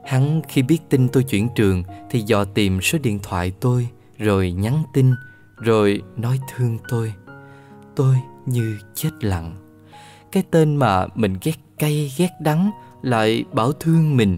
[0.04, 3.88] Hắn khi biết tin tôi chuyển trường Thì dò tìm số điện thoại tôi
[4.18, 5.14] Rồi nhắn tin
[5.56, 7.12] Rồi nói thương tôi.
[7.96, 8.16] Tôi
[8.46, 9.56] như chết lặng.
[10.32, 12.70] Cái tên mà mình ghét cay ghét đắng
[13.02, 14.36] Lại bảo thương mình.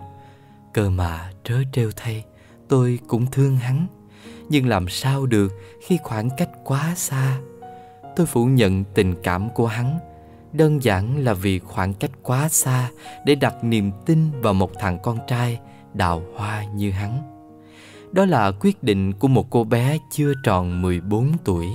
[0.74, 2.24] Cơ mà trớ trêu thay.
[2.68, 3.86] Tôi cũng thương hắn.
[4.48, 5.52] Nhưng làm sao được
[5.86, 7.38] khi khoảng cách quá xa?
[8.16, 9.98] Tôi phủ nhận tình cảm của hắn.
[10.52, 12.90] Đơn giản là vì khoảng cách quá xa
[13.26, 15.60] Để đặt niềm tin vào một thằng con trai
[15.94, 17.22] Đào hoa như hắn.
[18.12, 21.66] Đó là quyết định của một cô bé chưa tròn 14 tuổi.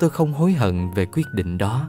[0.00, 1.88] Tôi không hối hận về quyết định đó.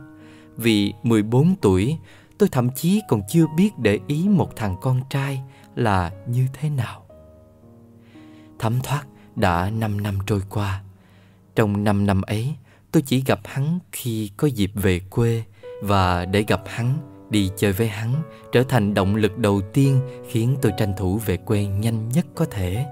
[0.58, 1.98] Vì 14 tuổi,
[2.40, 5.42] Tôi thậm chí còn chưa biết để ý một thằng con trai
[5.76, 7.09] là như thế nào.
[8.60, 9.04] Thấm thoát
[9.36, 10.82] đã 5 năm trôi qua.
[11.56, 12.54] Trong 5 năm ấy
[12.92, 15.44] Tôi chỉ gặp hắn khi có dịp về quê
[15.84, 16.98] Và để gặp hắn,
[17.30, 18.14] đi chơi với hắn
[18.52, 22.46] Trở thành động lực đầu tiên Khiến tôi tranh thủ về quê nhanh nhất có
[22.46, 22.86] thể.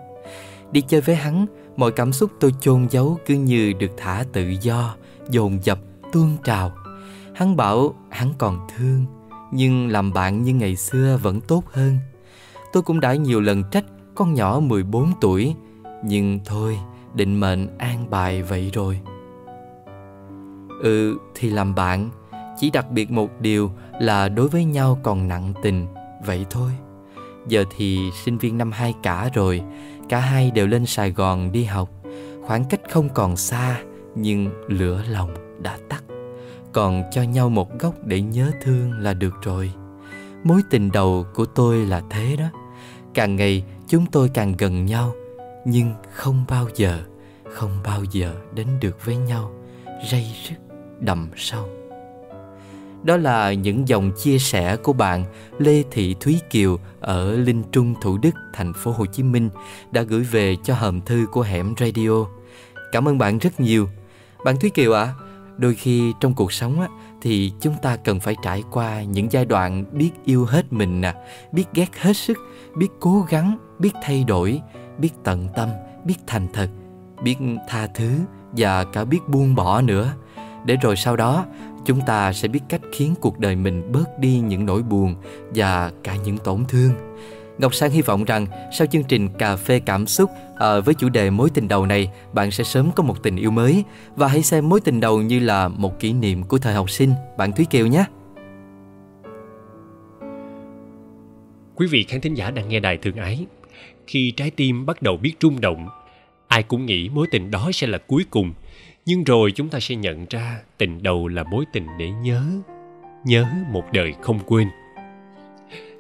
[0.72, 1.46] Đi chơi với hắn
[1.76, 4.96] Mọi cảm xúc tôi chôn giấu cứ như được thả tự do
[5.30, 5.80] Dồn dập,
[6.12, 6.76] tuôn trào.
[7.36, 9.06] Hắn bảo hắn còn thương
[9.52, 11.98] Nhưng làm bạn như ngày xưa vẫn tốt hơn.
[12.74, 13.86] Tôi cũng đã nhiều lần trách
[14.18, 15.56] con nhỏ 14 tuổi
[16.04, 16.78] Nhưng thôi,
[17.14, 19.00] định mệnh an bài vậy rồi.
[20.84, 22.10] Ừ, thì làm bạn
[22.58, 25.88] Chỉ đặc biệt một điều là đối với nhau còn nặng tình
[26.26, 26.72] Vậy thôi.
[27.48, 29.62] Giờ thì sinh viên năm 2 cả rồi
[30.10, 31.90] Cả hai đều lên Sài Gòn đi học.
[32.46, 33.80] Khoảng cách không còn xa
[34.16, 36.04] Nhưng lửa lòng đã tắt.
[36.74, 39.72] Còn cho nhau một góc để nhớ thương là được rồi.
[40.44, 42.46] Mối tình đầu của tôi là thế đó.
[43.14, 45.14] Càng ngày chúng tôi càng gần nhau
[45.66, 47.00] Nhưng không bao giờ
[47.54, 49.52] Không bao giờ đến được với nhau
[50.12, 50.56] Ray rứt
[51.00, 51.70] đầm sâu
[53.04, 55.26] Đó là những dòng chia sẻ của bạn
[55.58, 59.50] Lê Thị Thúy Kiều ở Linh Trung, Thủ Đức, thành phố Hồ Chí Minh
[59.92, 62.26] đã gửi về cho hòm thư của Hẻm Radio.
[62.92, 63.90] Cảm ơn bạn rất nhiều.
[64.46, 65.14] Bạn Thúy Kiều ạ, à,
[65.58, 66.88] đôi khi trong cuộc sống á,
[67.22, 71.14] thì chúng ta cần phải trải qua những giai đoạn biết yêu hết mình nè,
[71.52, 72.38] biết ghét hết sức,
[72.76, 74.62] biết cố gắng, biết thay đổi,
[74.98, 75.70] biết tận tâm,
[76.04, 76.70] biết thành thật,
[77.24, 77.36] biết
[77.68, 78.12] tha thứ
[78.52, 80.14] và cả biết buông bỏ nữa.
[80.66, 81.46] Để rồi sau đó
[81.86, 85.16] chúng ta sẽ biết cách khiến cuộc đời mình bớt đi những nỗi buồn
[85.56, 86.92] và cả những tổn thương.
[87.58, 91.10] Ngọc Sang hy vọng rằng sau chương trình Cà phê Cảm xúc à, với chủ
[91.10, 93.84] đề mối tình đầu này, bạn sẽ sớm có một tình yêu mới
[94.16, 97.14] và hãy xem mối tình đầu như là một kỷ niệm của thời học sinh,
[97.38, 98.06] bạn Thúy Kiều nhé.
[101.76, 103.46] Quý vị khán thính giả đang nghe đài thương ái,
[104.08, 105.88] khi trái tim bắt đầu biết rung động,
[106.48, 108.54] ai cũng nghĩ mối tình đó sẽ là cuối cùng,
[109.06, 112.44] nhưng rồi chúng ta sẽ nhận ra tình đầu là mối tình để nhớ,
[113.26, 114.68] nhớ một đời không quên.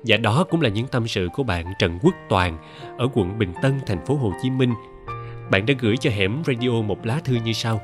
[0.03, 2.57] Và đó cũng là những tâm sự của bạn Trần Quốc Toàn
[2.97, 4.73] ở quận Bình Tân, thành phố Hồ Chí Minh.
[5.51, 7.81] Bạn đã gửi cho hẻm radio một lá thư như sau.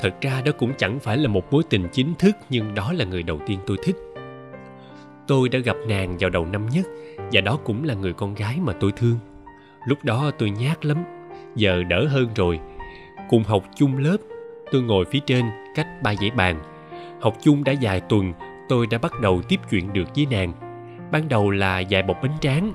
[0.00, 3.04] Thật ra đó cũng chẳng phải là một mối tình chính thức nhưng đó là
[3.04, 3.96] người đầu tiên tôi thích.
[5.26, 6.86] Tôi đã gặp nàng vào đầu năm nhất
[7.32, 9.18] và đó cũng là người con gái mà tôi thương.
[9.86, 10.98] Lúc đó tôi nhát lắm,
[11.56, 12.60] giờ đỡ hơn rồi.
[13.28, 14.16] Cùng học chung lớp,
[14.72, 16.60] tôi ngồi phía trên cách ba dãy bàn.
[17.20, 18.32] Học chung đã vài tuần
[18.70, 20.52] tôi đã bắt đầu tiếp chuyện được với nàng.
[21.12, 22.72] Ban đầu là dạy bọc bánh tráng.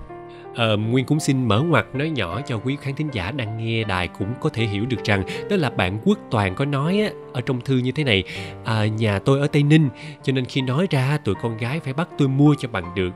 [0.56, 3.84] À, nguyên cũng xin mở ngoặt nói nhỏ cho quý khán thính giả đang nghe
[3.84, 7.10] đài cũng có thể hiểu được rằng đó là bạn quốc toàn có nói á,
[7.34, 8.24] ở trong thư như thế này.
[8.66, 9.89] À, nhà tôi ở tây ninh
[10.24, 13.12] cho nên khi nói ra tụi con gái phải bắt tôi mua cho bằng được.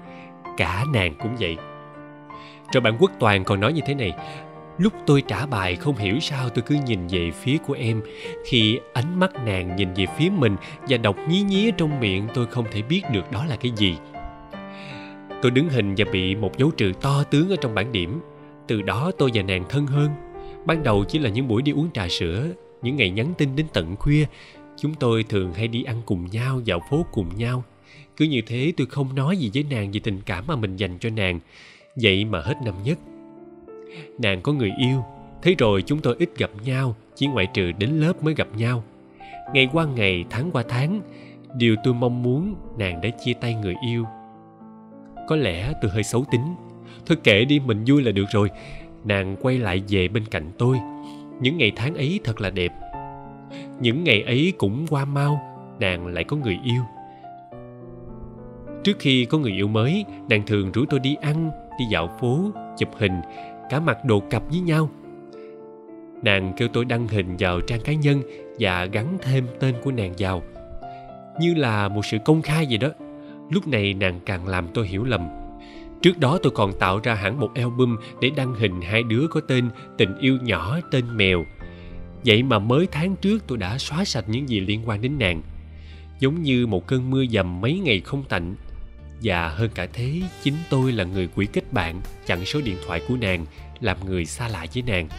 [0.58, 1.58] Cả nàng cũng vậy.
[2.74, 4.14] Rồi bạn quốc toàn còn nói như thế này
[4.80, 8.02] lúc tôi trả bài không hiểu sao tôi cứ nhìn về phía của em.
[8.46, 10.56] Khi ánh mắt nàng nhìn về phía mình
[10.90, 13.96] và đọc nhí nhí trong miệng, tôi không thể biết được đó là cái gì.
[15.42, 18.20] Tôi đứng hình và bị một dấu trừ to tướng ở trong bảng điểm.
[18.68, 20.10] Từ đó tôi và nàng thân hơn.
[20.66, 22.48] Ban đầu chỉ là những buổi đi uống trà sữa,
[22.82, 24.26] những ngày nhắn tin đến tận khuya.
[24.78, 27.64] Chúng tôi thường hay đi ăn cùng nhau, dạo phố cùng nhau.
[28.18, 30.98] Cứ như thế tôi không nói gì với nàng về tình cảm mà mình dành
[31.00, 31.40] cho nàng.
[31.96, 33.00] Vậy mà hết năm nhất
[34.18, 35.04] nàng có người yêu.
[35.42, 38.84] Thế rồi chúng tôi ít gặp nhau, chỉ ngoại trừ đến lớp mới gặp nhau.
[39.54, 41.02] Ngày qua ngày, tháng qua tháng,
[41.56, 44.06] điều tôi mong muốn, nàng đã chia tay người yêu.
[45.28, 46.56] Có lẽ tôi hơi xấu tính.
[47.06, 48.50] Thôi kệ đi, mình vui là được rồi.
[49.04, 50.78] Nàng quay lại về bên cạnh tôi.
[51.42, 52.74] Những ngày tháng ấy thật là đẹp.
[53.80, 55.42] Những ngày ấy cũng qua mau,
[55.80, 56.82] nàng lại có người yêu.
[58.84, 62.52] Trước khi có người yêu mới, nàng thường rủ tôi đi ăn, đi dạo phố,
[62.78, 63.22] chụp hình
[63.70, 64.90] cả mặt đồ cặp với nhau.
[66.24, 68.22] Nàng kêu tôi đăng hình vào trang cá nhân
[68.60, 70.44] và gắn thêm tên của nàng vào.
[71.40, 72.90] Như là một sự công khai vậy đó.
[73.50, 75.28] Lúc này nàng càng làm tôi hiểu lầm.
[76.02, 79.42] Trước đó tôi còn tạo ra hẳn một album để đăng hình hai đứa có
[79.42, 81.46] tên tình yêu nhỏ, tên mèo.
[82.26, 85.42] Vậy mà mới tháng trước tôi đã xóa sạch những gì liên quan đến nàng.
[86.20, 88.56] Giống như một cơn mưa dầm mấy ngày không tạnh
[89.24, 93.02] và hơn cả thế, chính tôi là người quỷ kết bạn, chặn số điện thoại
[93.08, 93.46] của nàng,
[93.80, 95.10] làm người xa lạ với nàng.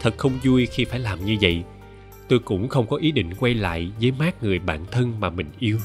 [0.00, 1.62] Thật không vui khi phải làm như vậy.
[2.28, 5.50] Tôi cũng không có ý định quay lại với mát người bạn thân mà mình
[5.58, 5.78] yêu.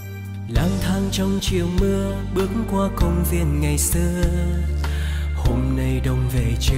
[0.49, 4.23] Lang thang trong chiều mưa, bước qua công viên ngày xưa.
[5.35, 6.75] Hôm nay đông về chưa,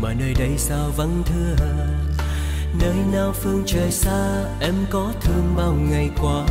[0.00, 1.56] mà nơi đây sao vắng thưa?
[2.80, 6.46] Nơi nào phương trời xa, em có thương bao ngày qua?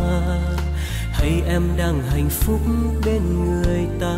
[1.14, 2.59] Hay em đang hạnh phúc
[3.05, 4.18] bên người ta.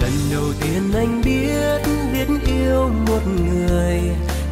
[0.00, 1.82] Lần đầu tiên anh biết
[2.12, 4.00] biết yêu một người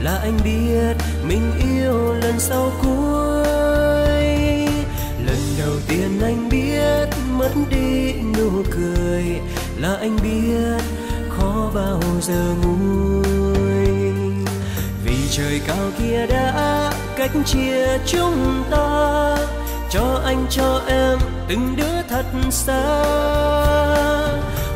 [0.00, 0.96] là anh biết
[1.28, 3.46] mình yêu lần sau cuối.
[5.26, 9.24] Lần đầu tiên anh biết mất đi nụ cười
[9.78, 10.82] là anh biết
[11.28, 13.67] khó bao giờ nguôi
[15.30, 19.36] trời cao kia đã cách chia chúng ta.
[19.90, 21.18] Cho anh, cho em
[21.48, 23.04] từng đứa thật xa.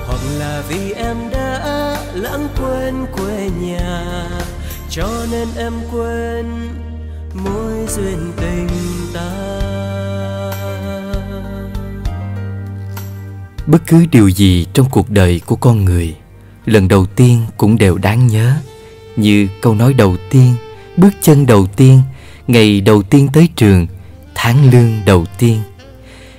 [0.06, 4.26] Hoặc là vì em đã lãng quên quê nhà,
[4.90, 6.46] cho nên em quên
[7.34, 8.68] mối duyên tình
[9.14, 9.30] ta.
[13.66, 16.16] Bất cứ điều gì trong cuộc đời của con người,
[16.66, 18.54] lần đầu tiên cũng đều đáng nhớ
[19.16, 20.54] như câu nói đầu tiên,
[20.96, 22.02] bước chân đầu tiên,
[22.46, 23.86] ngày đầu tiên tới trường,
[24.34, 25.60] tháng lương đầu tiên.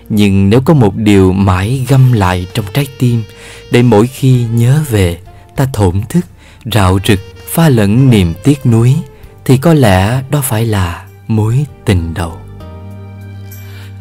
[0.10, 3.24] Nhưng nếu có một điều mãi găm lại trong trái tim,
[3.72, 5.18] để mỗi khi nhớ về,
[5.56, 6.26] ta thổn thức,
[6.74, 8.96] rạo rực, pha lẫn niềm tiếc nuối,
[9.46, 12.38] thì có lẽ đó phải là mối tình đầu.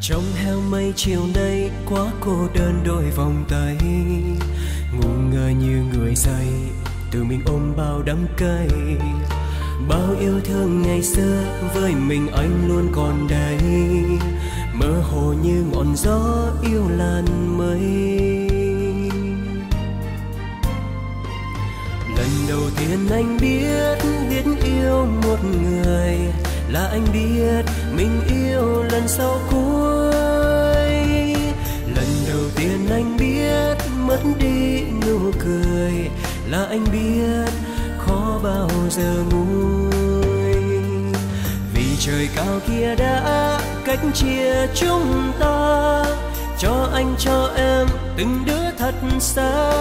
[0.00, 3.76] Trong heo mây chiều nay quá cô đơn đôi vòng tay
[4.92, 6.46] ngu ngơ như người say
[7.12, 8.68] từ mình ôm bao đắng cay.
[9.88, 11.42] Bao yêu thương ngày xưa
[11.74, 13.58] với mình anh luôn còn đây.
[14.74, 18.12] Mơ hồ như ngọn gió yêu lan mây
[22.16, 23.98] lần đầu tiên anh biết
[24.30, 26.18] biết yêu một người,
[26.68, 30.14] là anh biết mình yêu lần sau cuối.
[31.94, 36.10] Lần đầu tiên anh biết, mất đi nụ cười
[36.50, 37.52] là anh biết
[37.98, 40.22] khó bao giờ nguôi.
[41.74, 46.04] Vì trời cao kia đã cách chia chúng ta,
[46.58, 47.86] cho anh, cho em
[48.16, 49.72] từng đứa thật xa.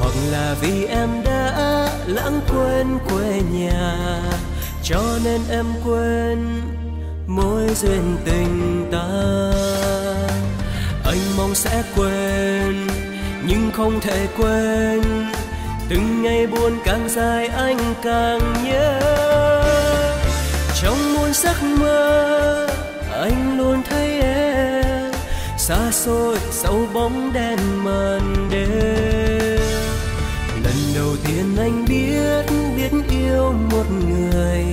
[0.00, 4.20] Hoặc là vì em đã lãng quên quê nhà,
[4.82, 6.60] cho nên em quên
[7.26, 9.08] mối duyên tình ta.
[11.04, 12.86] Anh mong sẽ quên
[13.50, 15.02] nhưng không thể quên.
[15.88, 19.00] Từng ngày buồn càng dài anh càng nhớ.
[20.82, 22.68] Trong muôn giấc mơ,
[23.12, 25.12] anh luôn thấy em.
[25.58, 29.60] Xa xôi, sau bóng đen màn đêm.
[30.64, 32.44] Lần đầu tiên anh biết
[32.76, 34.64] biết yêu một người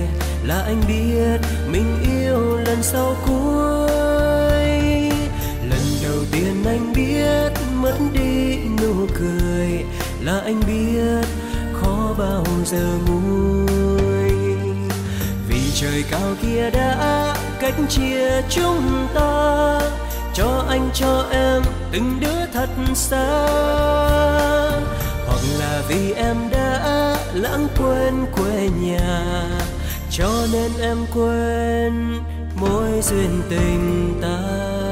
[0.44, 1.40] là anh biết
[1.72, 3.90] mình yêu lần sau cuối.
[5.70, 7.52] Lần đầu tiên anh biết
[7.82, 8.27] mất đi
[8.82, 9.84] nụ cười
[10.20, 11.28] là anh biết
[11.72, 14.30] khó bao giờ nguôi.
[15.48, 19.80] Vì trời cao kia đã cách chia chúng ta,
[20.34, 21.62] cho anh, cho em
[21.92, 23.48] từng đứa thật xa.
[25.26, 29.44] Hoặc là vì em đã lãng quên quê nhà,
[30.10, 32.18] cho nên em quên
[32.60, 34.87] mối duyên tình ta.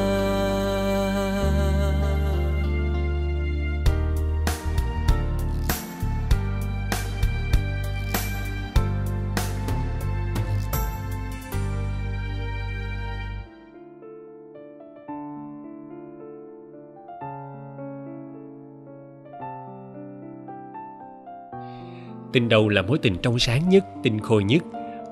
[22.37, 24.62] Tình đầu là mối tình trong sáng nhất, tình khôi nhất.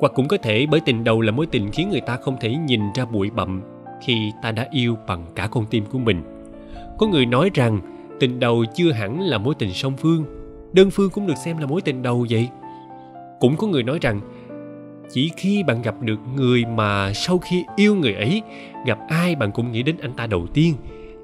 [0.01, 2.55] Hoặc cũng có thể bởi tình đầu là mối tình khiến người ta không thể
[2.55, 3.63] nhìn ra bụi bặm
[4.03, 6.23] khi ta đã yêu bằng cả con tim của mình.
[6.99, 7.81] Có người nói rằng
[8.21, 10.25] tình đầu chưa hẳn là mối tình song phương,
[10.73, 12.49] đơn phương cũng được xem là mối tình đầu vậy.
[13.41, 14.21] Cũng có người nói rằng
[15.13, 18.43] chỉ khi bạn gặp được người mà sau khi yêu người ấy,
[18.87, 20.75] gặp ai bạn cũng nghĩ đến anh ta đầu tiên,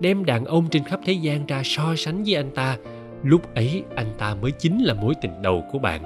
[0.01, 2.77] đem đàn ông trên khắp thế gian ra so sánh với anh ta
[3.23, 6.03] lúc ấy anh ta mới chính là mối tình đầu của bạn.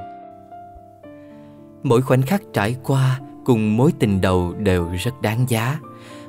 [1.82, 5.78] Mỗi khoảnh khắc trải qua cùng mối tình đầu đều rất đáng giá.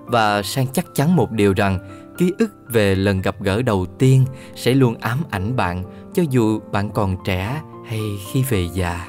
[0.05, 1.79] Và sang chắc chắn một điều rằng,
[2.17, 4.25] ký ức về lần gặp gỡ đầu tiên
[4.55, 5.83] sẽ luôn ám ảnh bạn,
[6.13, 7.99] cho dù bạn còn trẻ hay
[8.31, 9.07] khi về già.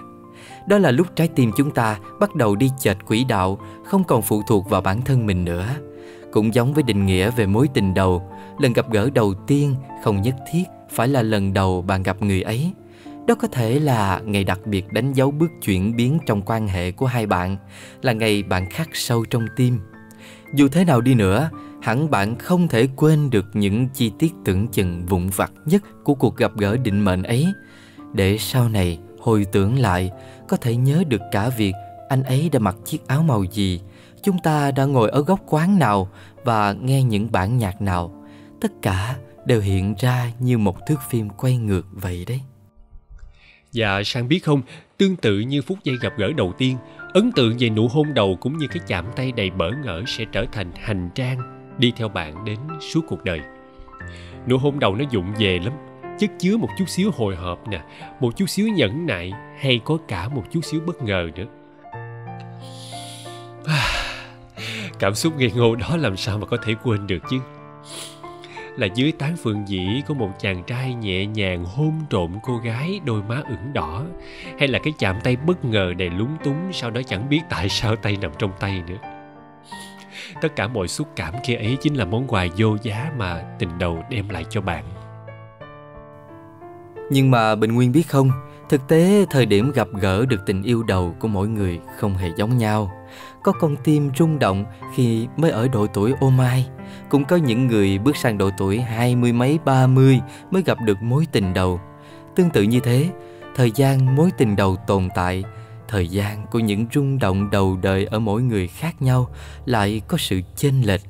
[0.69, 4.23] Đó là lúc trái tim chúng ta bắt đầu đi chệch quỹ đạo, không còn
[4.23, 5.67] phụ thuộc vào bản thân mình nữa.
[6.33, 9.75] Cũng giống với định nghĩa về mối tình đầu, lần gặp gỡ đầu tiên
[10.05, 12.73] không nhất thiết phải là lần đầu bạn gặp người ấy.
[13.27, 16.91] Đó có thể là ngày đặc biệt đánh dấu bước chuyển biến trong quan hệ
[16.91, 17.57] của hai bạn,
[18.03, 19.81] là ngày bạn khắc sâu trong tim.
[20.55, 21.51] Dù thế nào đi nữa,
[21.83, 26.15] hẳn bạn không thể quên được những chi tiết tưởng chừng vụn vặt nhất của
[26.15, 27.47] cuộc gặp gỡ định mệnh ấy.
[28.13, 30.11] Để sau này hồi tưởng lại,
[30.49, 31.73] có thể nhớ được cả việc
[32.09, 33.81] anh ấy đã mặc chiếc áo màu gì,
[34.23, 36.09] chúng ta đã ngồi ở góc quán nào
[36.45, 38.25] và nghe những bản nhạc nào.
[38.61, 39.17] Tất cả
[39.47, 42.41] đều hiện ra như một thước phim quay ngược vậy đấy.
[43.75, 44.63] Và sang biết không,
[44.99, 46.77] tương tự như phút giây gặp gỡ đầu tiên,
[47.15, 50.25] ấn tượng về nụ hôn đầu cũng như cái chạm tay đầy bỡ ngỡ sẽ
[50.33, 51.39] trở thành hành trang
[51.79, 53.41] đi theo bạn đến suốt cuộc đời.
[54.49, 55.73] Nụ hôn đầu nó dụng về lắm,
[56.19, 57.83] chất chứa một chút xíu hồi hộp nè,
[58.21, 61.47] một chút xíu nhẫn nại hay có cả một chút xíu bất ngờ nữa.
[64.99, 67.41] Cảm xúc ngây ngô đó làm sao mà có thể quên được chứ?
[68.77, 73.01] Là dưới tán phượng dĩ của một chàng trai nhẹ nhàng hôn trộm cô gái
[73.05, 74.03] đôi má ửng đỏ.
[74.59, 77.69] Hay là cái chạm tay bất ngờ đầy lúng túng, sau đó chẳng biết tại
[77.69, 78.99] sao tay nằm trong tay nữa.
[80.41, 83.79] Tất cả mọi xúc cảm kia ấy chính là món quà vô giá mà tình
[83.79, 84.85] đầu đem lại cho bạn.
[87.11, 88.31] Nhưng mà bình nguyên biết không,
[88.69, 92.29] thực tế thời điểm gặp gỡ được tình yêu đầu của mỗi người không hề
[92.37, 92.96] giống nhau
[93.47, 96.67] có con tim rung động khi mới ở độ tuổi ô mai.
[97.09, 100.21] Cũng có những người bước sang độ tuổi hai mươi mấy, ba mươi
[100.51, 101.81] mới gặp được mối tình đầu.
[102.37, 103.11] Tương tự như thế,
[103.55, 105.45] thời gian mối tình đầu tồn tại,
[105.89, 109.29] thời gian của những rung động đầu đời ở mỗi người khác nhau
[109.67, 111.03] lại có sự chênh lệch.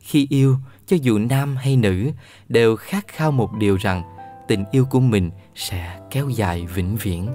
[0.00, 2.10] Khi yêu, cho dù nam hay nữ,
[2.48, 4.02] đều khát khao một điều rằng
[4.48, 7.28] tình yêu của mình sẽ kéo dài vĩnh viễn.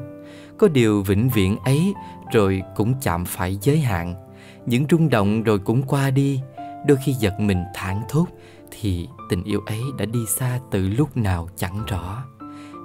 [0.58, 1.94] Có điều vĩnh viễn ấy
[2.34, 4.33] rồi cũng chạm phải giới hạn
[4.66, 6.42] những rung động rồi cũng qua đi.
[6.88, 8.26] Đôi khi giật mình thảng thốt
[8.72, 12.24] thì tình yêu ấy đã đi xa từ lúc nào chẳng rõ.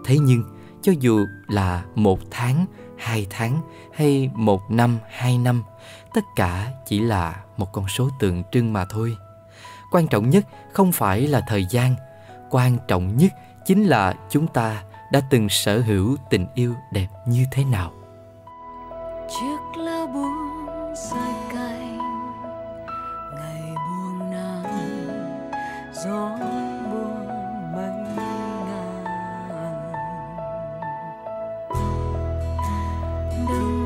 [0.05, 0.45] Thế nhưng,
[0.83, 2.66] cho dù là một tháng,
[2.97, 3.61] hai tháng
[3.95, 5.62] hay một năm, hai năm,
[6.14, 9.16] tất cả chỉ là một con số tượng trưng mà thôi.
[9.91, 11.95] Quan trọng nhất không phải là thời gian,
[12.51, 13.33] quan trọng nhất
[13.66, 17.93] chính là chúng ta đã từng sở hữu tình yêu đẹp như thế nào.
[19.29, 21.68] Chiếc lá buông rơi cả
[26.05, 26.38] gió
[26.90, 29.05] buông mây ngàn.
[33.49, 33.78] Đừng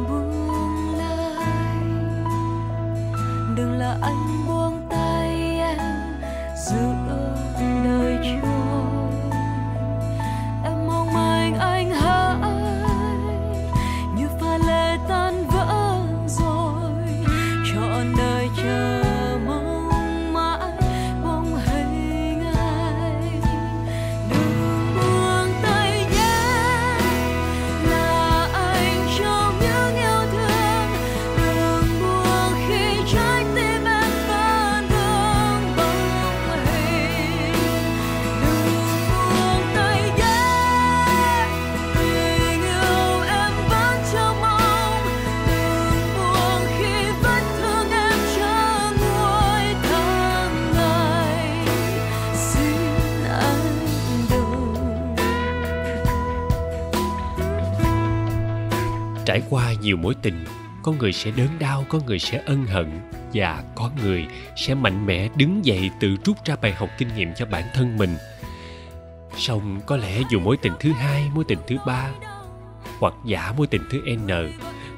[59.33, 60.45] Trải qua nhiều mối tình,
[60.83, 63.01] có người sẽ đớn đau, có người sẽ ân hận
[63.35, 64.27] và có người
[64.57, 67.97] sẽ mạnh mẽ đứng dậy tự rút ra bài học kinh nghiệm cho bản thân
[67.97, 68.17] mình.
[69.37, 72.11] Song có lẽ dù mối tình thứ hai, mối tình thứ ba
[72.99, 74.29] hoặc giả mối tình thứ N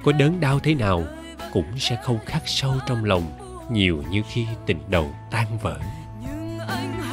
[0.05, 1.05] có đớn đau thế nào
[1.53, 3.39] cũng sẽ không khắc sâu trong lòng
[3.71, 5.79] nhiều như khi tình đầu tan vỡ.
[6.23, 7.04] nhưng anh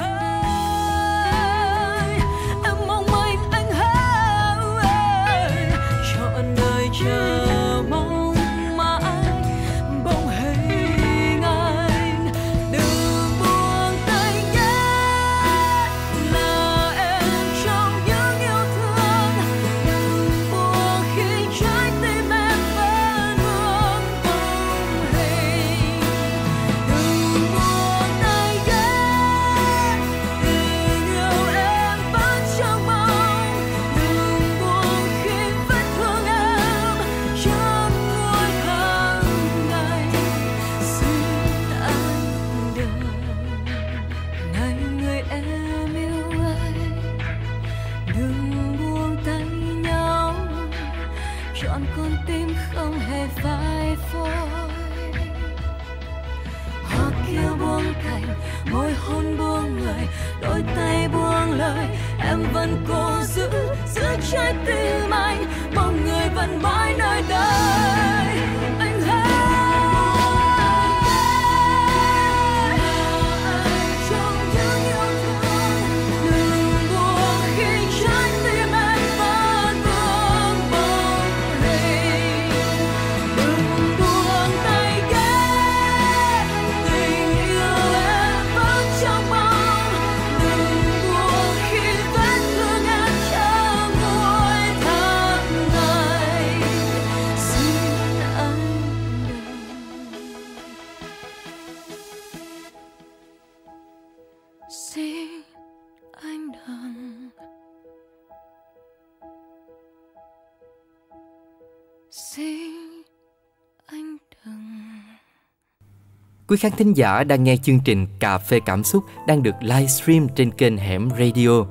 [116.52, 120.28] Quý khán thính giả đang nghe chương trình Cà phê Cảm xúc đang được livestream
[120.36, 121.66] trên kênh Hẻm Radio.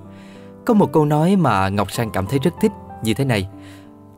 [0.65, 2.73] Có một câu nói mà Ngọc Sang cảm thấy rất thích
[3.03, 3.49] như thế này.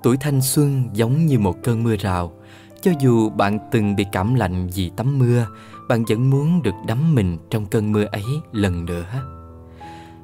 [0.02, 2.32] Tuổi thanh xuân giống như một cơn mưa rào.
[2.80, 5.46] Cho dù bạn từng bị cảm lạnh vì tắm mưa,
[5.88, 9.06] bạn vẫn muốn được đắm mình trong cơn mưa ấy lần nữa.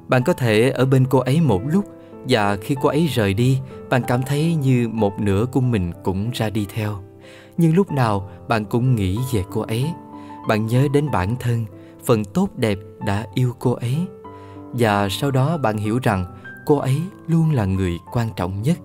[0.07, 1.85] Bạn có thể ở bên cô ấy một lúc
[2.29, 3.59] và khi cô ấy rời đi,
[3.89, 7.03] bạn cảm thấy như một nửa của mình cũng ra đi theo.
[7.57, 9.85] Nhưng lúc nào bạn cũng nghĩ về cô ấy.
[10.49, 11.65] Bạn nhớ đến bản thân,
[12.05, 13.95] phần tốt đẹp đã yêu cô ấy.
[14.73, 16.25] Và sau đó bạn hiểu rằng
[16.65, 18.77] cô ấy luôn là người quan trọng nhất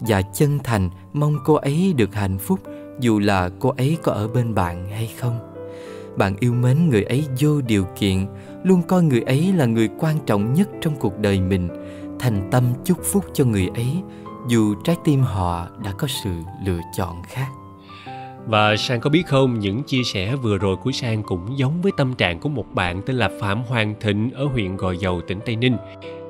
[0.00, 2.60] và chân thành mong cô ấy được hạnh phúc
[3.00, 5.38] dù là cô ấy có ở bên bạn hay không.
[6.16, 8.26] Bạn yêu mến người ấy vô điều kiện,
[8.64, 11.68] luôn coi người ấy là người quan trọng nhất trong cuộc đời mình,
[12.18, 14.02] thành tâm chúc phúc cho người ấy
[14.48, 16.30] dù trái tim họ đã có sự
[16.64, 17.48] lựa chọn khác.
[18.50, 21.92] Và Sang có biết không, những chia sẻ vừa rồi của Sang cũng giống với
[21.96, 25.38] tâm trạng của một bạn tên là Phạm Hoàng Thịnh ở huyện Gò Dầu, tỉnh
[25.46, 25.76] Tây Ninh.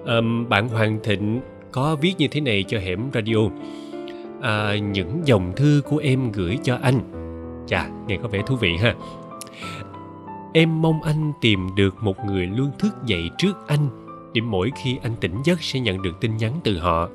[0.07, 1.41] Um, bạn Hoàng Thịnh
[1.73, 3.37] có viết như thế này cho Hẻm Radio.
[4.43, 7.01] À, những dòng thư của em gửi cho anh.
[7.67, 8.95] Chà, nghe có vẻ thú vị ha.
[10.55, 13.89] Em mong anh tìm được một người luôn thức dậy trước anh
[14.35, 17.09] để mỗi khi anh tỉnh giấc sẽ nhận được tin nhắn từ họ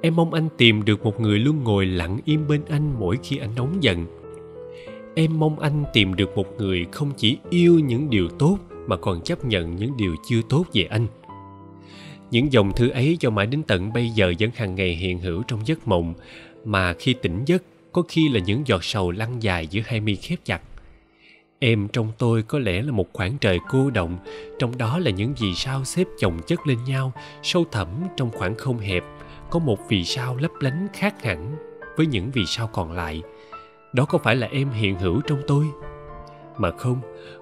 [0.00, 3.36] em mong anh tìm được một người luôn ngồi lặng im bên anh mỗi khi
[3.36, 4.06] anh nóng giận.
[5.14, 9.20] Em mong anh tìm được một người không chỉ yêu những điều tốt mà còn
[9.20, 11.06] chấp nhận những điều chưa tốt về anh.
[12.30, 15.42] Những dòng thư ấy cho mãi đến tận bây giờ vẫn hàng ngày hiện hữu
[15.42, 16.14] trong giấc mộng,
[16.64, 20.16] mà khi tỉnh giấc, có khi là những giọt sầu lăn dài giữa hai mi
[20.16, 20.60] khép chặt.
[21.58, 24.18] Em trong tôi có lẽ là một khoảng trời cô động,
[24.58, 28.54] trong đó là những vì sao xếp chồng chất lên nhau, sâu thẳm trong khoảng
[28.54, 29.04] không hẹp
[29.50, 31.56] có một vì sao lấp lánh khác hẳn
[31.96, 33.22] với những vì sao còn lại.
[33.92, 35.66] Đó có phải là em hiện hữu trong tôi?
[36.58, 37.00] Mà không,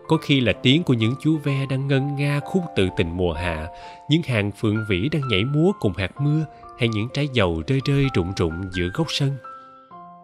[0.09, 3.32] có khi là tiếng của những chú ve đang ngân nga khúc tự tình mùa
[3.32, 3.68] hạ,
[4.11, 6.44] những hàng phượng vĩ đang nhảy múa cùng hạt mưa
[6.78, 9.30] hay những trái dầu rơi rơi rụng rụng giữa góc sân.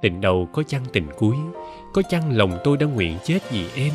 [0.02, 1.36] Tình đầu có chăng tình cuối,
[1.92, 3.92] có chăng lòng tôi đã nguyện chết vì em,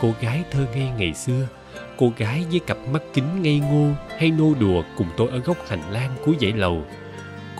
[0.00, 1.48] cô gái thơ ngây ngày xưa,
[1.96, 5.56] cô gái với cặp mắt kính ngây ngô hay nô đùa cùng tôi ở góc
[5.68, 6.82] hành lang cuối dãy lầu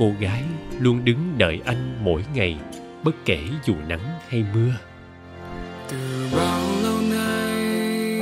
[0.02, 0.42] cô gái
[0.80, 2.56] luôn đứng đợi anh mỗi ngày,
[3.04, 4.72] bất kể dù nắng hay mưa.
[5.90, 5.96] Từ
[6.36, 8.20] bao lâu nay,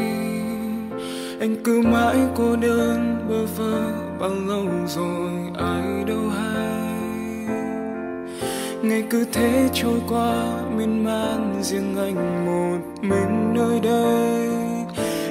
[1.41, 6.87] anh cứ mãi cô đơn bơ vơ, bao lâu rồi ai đâu hay.
[8.83, 14.49] Ngày cứ thế trôi qua, miên man riêng anh một mình nơi đây.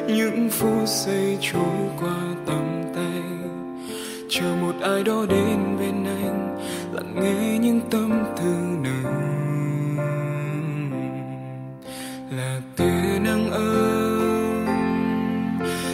[0.08, 3.22] Những phút giây trôi qua tầm tay,
[4.30, 6.39] chờ một ai đó đến bên anh
[7.16, 10.00] lặng nghe những tâm tư nồng
[12.32, 14.66] là tia nắng ấm.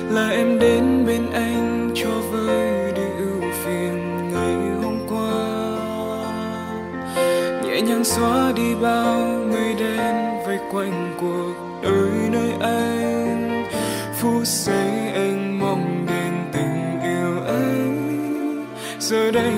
[0.10, 5.32] Là em đến bên anh cho vơi đi ưu phiền ngày hôm qua.
[7.64, 11.54] Nhẹ nhàng xóa đi bao người đen vây quanh cuộc
[11.84, 13.66] đời nơi anh.
[14.20, 17.76] Phút giây anh mong đến tình yêu ấy.
[19.00, 19.54] Giờ đây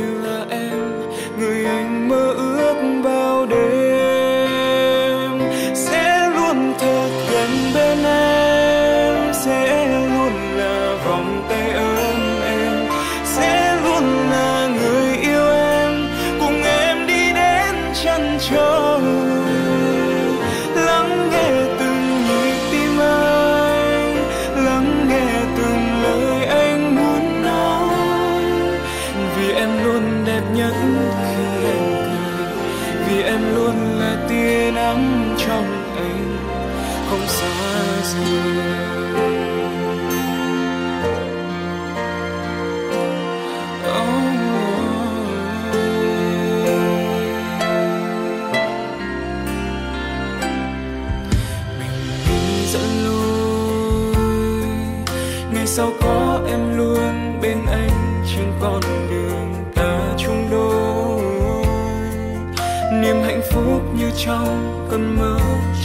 [64.26, 65.39] trong cơn mơ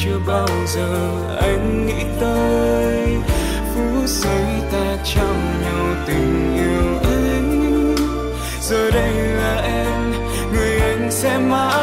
[0.04, 1.10] chưa bao giờ
[1.40, 3.16] anh nghĩ tới.
[3.74, 7.42] Phút giây ta trao nhau tình yêu ấy.
[8.60, 10.12] Giờ đây là em,
[10.52, 11.81] người anh sẽ mãi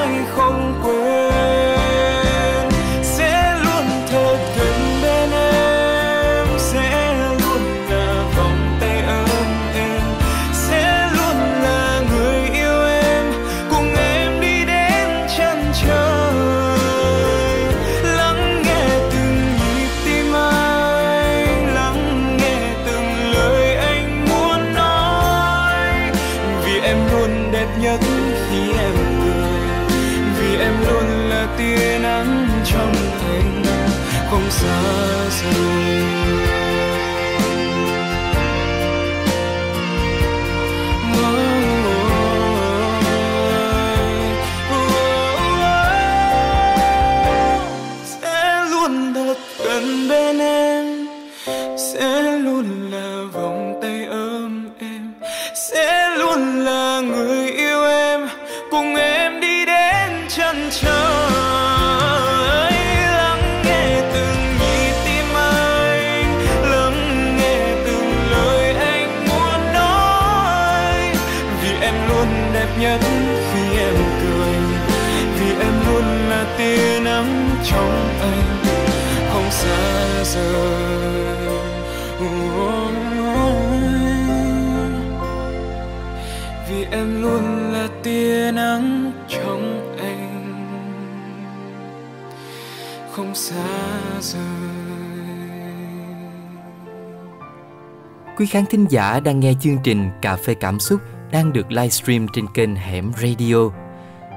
[98.39, 102.27] Quý khán thính giả đang nghe chương trình Cà phê Cảm xúc đang được livestream
[102.33, 103.69] trên kênh Hẻm Radio.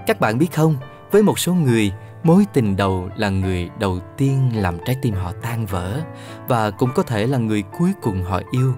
[0.07, 0.77] Các bạn biết không,
[1.11, 1.93] với một số người,
[2.23, 6.01] mối tình đầu là người đầu tiên làm trái tim họ tan vỡ
[6.49, 8.75] và cũng có thể là người cuối cùng họ yêu.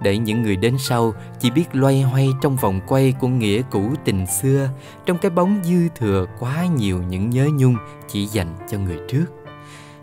[0.00, 3.94] Để những người đến sau chỉ biết loay hoay trong vòng quay của nghĩa cũ
[4.04, 4.68] tình xưa,
[5.06, 7.76] trong cái bóng dư thừa quá nhiều những nhớ nhung
[8.08, 9.26] chỉ dành cho người trước.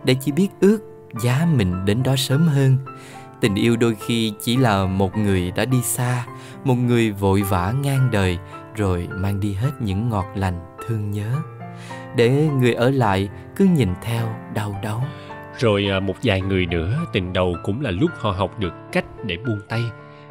[0.04, 0.80] Để chỉ biết ước
[1.22, 2.78] giá mình đến đó sớm hơn,
[3.42, 6.26] tình yêu đôi khi chỉ là một người đã đi xa,
[6.64, 8.38] một người vội vã ngang đời,
[8.76, 11.36] rồi mang đi hết những ngọt lành thương nhớ.
[12.16, 15.02] Để người ở lại cứ nhìn theo đau đớn.
[15.58, 19.06] Rồi à, một vài người nữa, tình đầu cũng là lúc họ học được cách
[19.26, 19.82] để buông tay,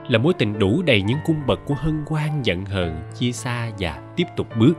[0.08, 3.70] là mối tình đủ đầy những cung bậc của hân hoan, giận hờn, chia xa
[3.78, 4.74] và tiếp tục bước.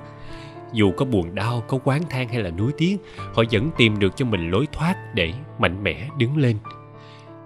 [0.73, 2.97] Dù có buồn đau, có quán than hay là nuối tiếc,
[3.33, 6.57] họ vẫn tìm được cho mình lối thoát để mạnh mẽ đứng lên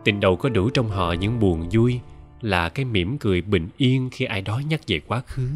[0.03, 1.99] tình đầu có đủ trong họ những buồn vui,
[2.41, 5.49] là cái mỉm cười bình yên khi ai đó nhắc về quá khứ,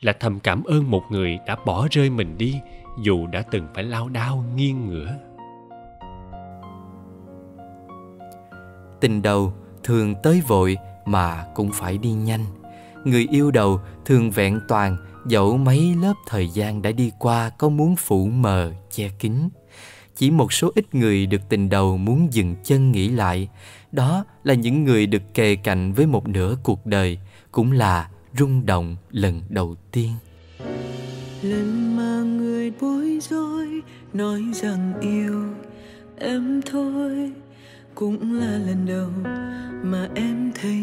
[0.00, 2.54] là thầm cảm ơn một người đã bỏ rơi mình đi
[3.02, 5.14] dù đã từng phải lao đao nghiêng ngửa.
[9.00, 9.52] Tình đầu
[9.84, 10.76] thường tới vội
[11.06, 12.44] mà cũng phải đi nhanh.
[13.04, 17.68] Người yêu đầu thường vẹn toàn, dẫu mấy lớp thời gian đã đi qua có
[17.68, 19.48] muốn phủ mờ, che kín.
[20.16, 23.48] Chỉ một số ít người được tình đầu muốn dừng chân nghĩ lại
[23.92, 27.18] đó là những người được kề cạnh với một nửa cuộc đời,
[27.52, 28.08] cũng là
[28.38, 30.12] rung động lần đầu tiên.
[31.42, 33.82] Lần mà người bối rối
[34.12, 35.44] nói rằng yêu
[36.18, 37.32] em thôi,
[37.94, 39.10] cũng là lần đầu
[39.82, 40.76] mà em thấy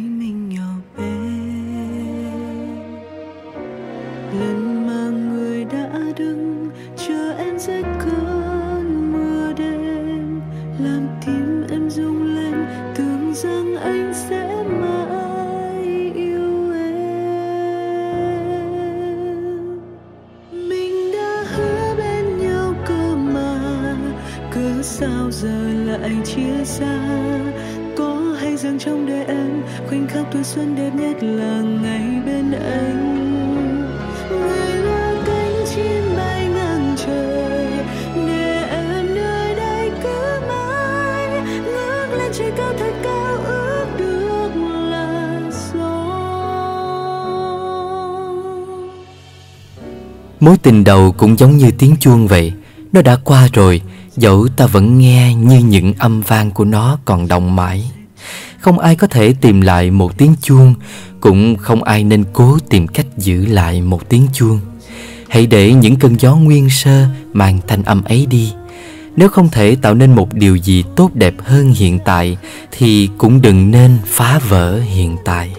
[30.36, 33.26] tuổi xuân đẹp nhất là ngày bên anh.
[34.30, 37.68] Người là cánh chim bay ngang trời,
[38.16, 41.42] để em nơi đây cứ mãi.
[41.66, 44.50] Ngước lên trời cao thật cao, ước được
[44.90, 45.42] là
[45.74, 46.06] gió.
[50.40, 52.54] Mối tình đầu cũng giống như tiếng chuông vậy,
[52.92, 53.82] nó đã qua rồi,
[54.16, 57.92] dẫu ta vẫn nghe như những âm vang của nó còn động mãi
[58.66, 60.74] không ai có thể tìm lại một tiếng chuông,
[61.22, 64.60] cũng không ai nên cố tìm cách giữ lại một tiếng chuông.
[65.30, 68.54] Hãy để những cơn gió nguyên sơ mang thanh âm ấy đi.
[69.16, 72.38] Nếu không thể tạo nên một điều gì tốt đẹp hơn hiện tại,
[72.72, 75.54] thì cũng đừng nên phá vỡ hiện tại.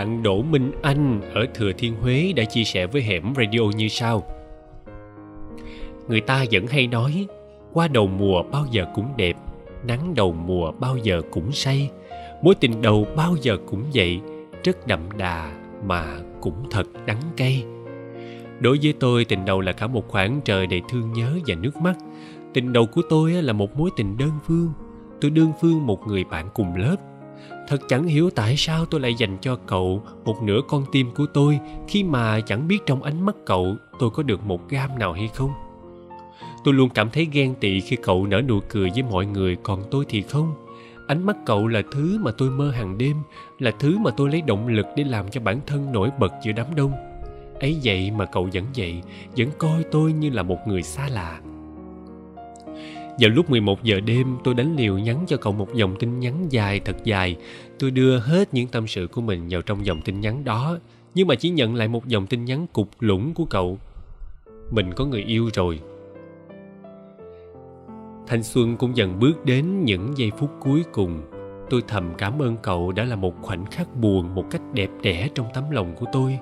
[0.00, 3.88] Bạn Đỗ Minh Anh ở Thừa Thiên Huế đã chia sẻ với Hẻm Radio như
[3.88, 4.22] sau.
[6.08, 7.26] Người ta vẫn hay nói,
[7.72, 9.36] qua đầu mùa bao giờ cũng đẹp,
[9.86, 11.90] nắng đầu mùa bao giờ cũng say,
[12.42, 14.20] mối tình đầu bao giờ cũng vậy,
[14.64, 15.52] rất đậm đà
[15.86, 16.04] mà
[16.40, 17.64] cũng thật đắng cay.
[18.60, 21.76] Đối với tôi, tình đầu là cả một khoảng trời đầy thương nhớ và nước
[21.76, 21.94] mắt.
[22.54, 24.72] Tình đầu của tôi là một mối tình đơn phương.
[25.20, 26.96] Tôi đơn phương một người bạn cùng lớp
[27.70, 31.26] thật chẳng hiểu tại sao tôi lại dành cho cậu một nửa con tim của
[31.34, 35.12] tôi khi mà chẳng biết trong ánh mắt cậu tôi có được một gam nào
[35.12, 35.50] hay không.
[36.64, 39.82] Tôi luôn cảm thấy ghen tị khi cậu nở nụ cười với mọi người, còn
[39.90, 40.54] tôi thì không.
[41.06, 43.16] Ánh mắt cậu là thứ mà tôi mơ hàng đêm,
[43.58, 46.52] là thứ mà tôi lấy động lực để làm cho bản thân nổi bật giữa
[46.52, 46.92] đám đông.
[47.60, 49.02] Ấy vậy mà cậu vẫn vậy,
[49.36, 51.40] vẫn coi tôi như là một người xa lạ
[53.20, 56.46] vào lúc 11 giờ đêm, tôi đánh liều nhắn cho cậu một dòng tin nhắn
[56.50, 57.36] dài, thật dài.
[57.78, 60.78] Tôi đưa hết những tâm sự của mình vào trong dòng tin nhắn đó,
[61.14, 63.78] nhưng mà chỉ nhận lại một dòng tin nhắn cục lũng của cậu.
[64.70, 65.80] Mình có người yêu rồi.
[68.26, 71.22] Thanh xuân cũng dần bước đến những giây phút cuối cùng.
[71.70, 75.28] Tôi thầm cảm ơn cậu đã là một khoảnh khắc buồn, một cách đẹp đẽ
[75.34, 76.38] trong tấm lòng của tôi.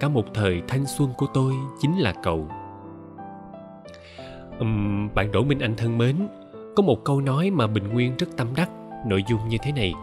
[0.00, 2.48] Cả một thời thanh xuân của tôi chính là cậu
[4.60, 6.16] um, bạn đỗ minh anh thân mến
[6.76, 8.70] có một câu nói mà bình nguyên rất tâm đắc
[9.06, 9.94] nội dung như thế này.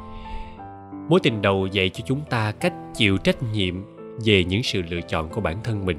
[1.10, 3.76] Mối tình đầu dạy cho chúng ta cách chịu trách nhiệm
[4.26, 5.98] về những sự lựa chọn của bản thân mình.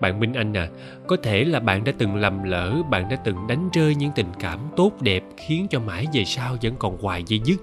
[0.00, 0.68] Bạn minh anh à
[1.06, 4.26] có thể là bạn đã từng lầm lỡ bạn đã từng đánh rơi những tình
[4.40, 7.56] cảm tốt đẹp khiến cho mãi về sau vẫn còn hoài dây dứt.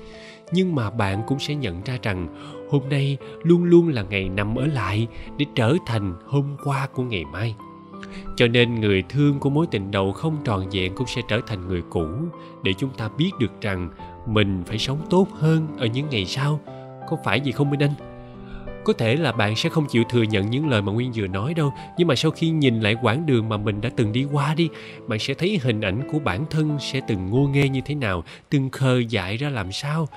[0.52, 2.28] Nhưng mà bạn cũng sẽ nhận ra rằng
[2.72, 7.04] hôm nay luôn luôn là ngày nằm ở lại để trở thành hôm qua của
[7.04, 7.56] ngày mai
[8.36, 11.68] cho nên người thương của mối tình đầu không tròn vẹn cũng sẽ trở thành
[11.68, 12.08] người cũ,
[12.64, 13.90] để chúng ta biết được rằng
[14.28, 16.60] mình phải sống tốt hơn ở những ngày sau.
[17.10, 17.94] Có phải gì không minh anh?
[18.84, 21.54] Có thể là bạn sẽ không chịu thừa nhận những lời mà nguyên vừa nói
[21.54, 24.54] đâu, nhưng mà sau khi nhìn lại quãng đường mà mình đã từng đi qua
[24.56, 24.70] đi,
[25.08, 28.24] bạn sẽ thấy hình ảnh của bản thân sẽ từng ngô nghê như thế nào,
[28.50, 30.08] từng khờ dại ra làm sao.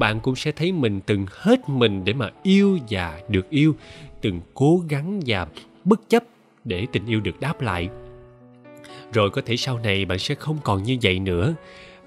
[0.00, 3.74] Bạn cũng sẽ thấy mình từng hết mình để mà yêu và được yêu,
[4.20, 5.46] từng cố gắng và
[5.84, 6.22] bất chấp
[6.68, 7.88] để tình yêu được đáp lại.
[9.12, 11.54] Rồi có thể sau này bạn sẽ không còn như vậy nữa.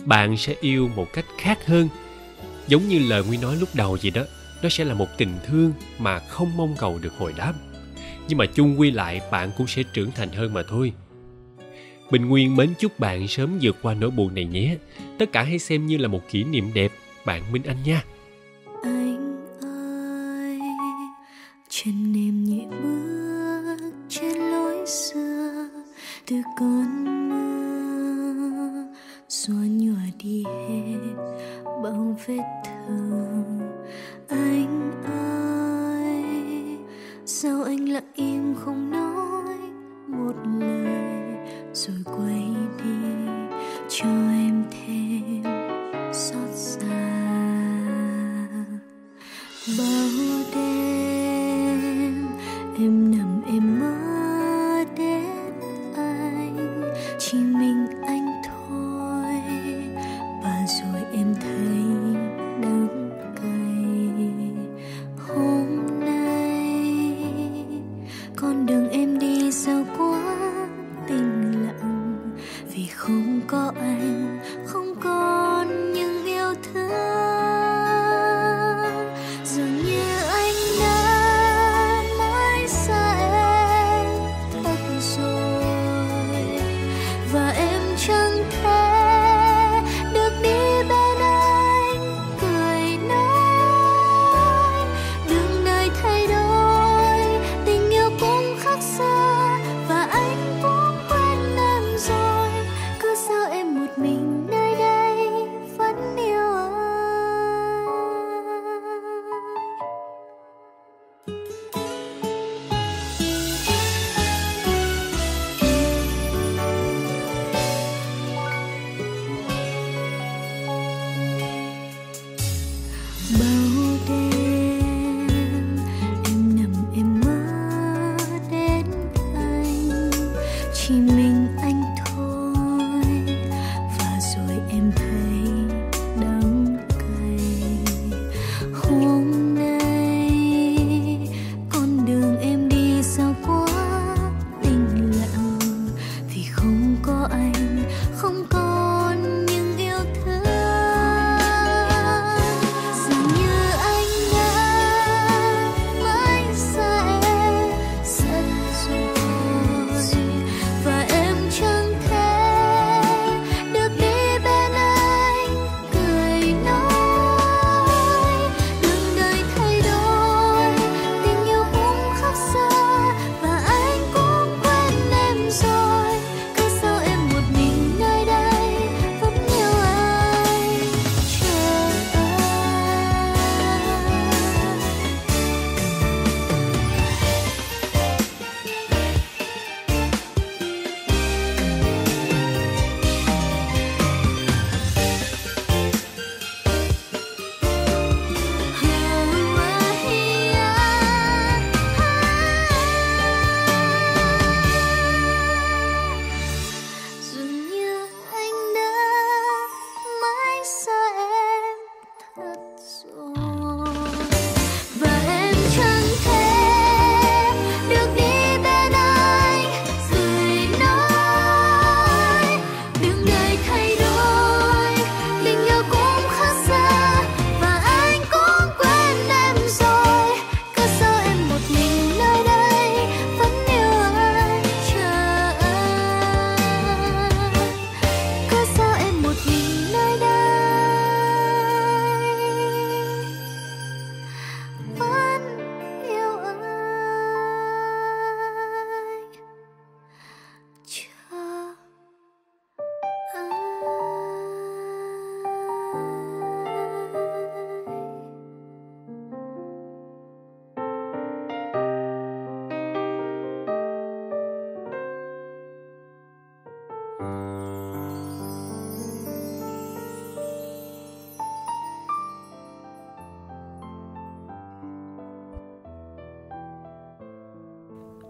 [0.06, 1.90] Bạn sẽ yêu một cách khác hơn.
[2.68, 4.24] Giống như lời nguyên nói lúc đầu vậy đó,
[4.64, 7.54] nó sẽ là một tình thương mà không mong cầu được hồi đáp.
[8.28, 10.94] Nhưng mà chung quy lại, bạn cũng sẽ trưởng thành hơn mà thôi.
[12.12, 14.78] Bình nguyên mến chúc bạn sớm vượt qua nỗi buồn này nhé.
[15.20, 16.92] Tất cả hãy xem như là một kỷ niệm đẹp.
[17.26, 18.04] Bạn minh anh nha.
[18.84, 20.60] Anh ơi,
[21.70, 24.51] trên em nhẹ bước trên
[24.92, 25.70] xưa,
[26.28, 28.84] từ cơn mưa
[29.30, 31.14] xóa nhòa đi hết
[31.66, 33.60] bao vết thương.
[34.28, 36.24] Anh ơi,
[37.26, 39.56] sao anh lặng im không nói
[40.08, 41.36] một lời?
[41.74, 42.46] Rồi quay
[42.84, 42.96] đi,
[43.90, 45.44] cho em thêm
[46.14, 46.88] xót xa.
[49.78, 50.08] Bao
[50.56, 50.91] đêm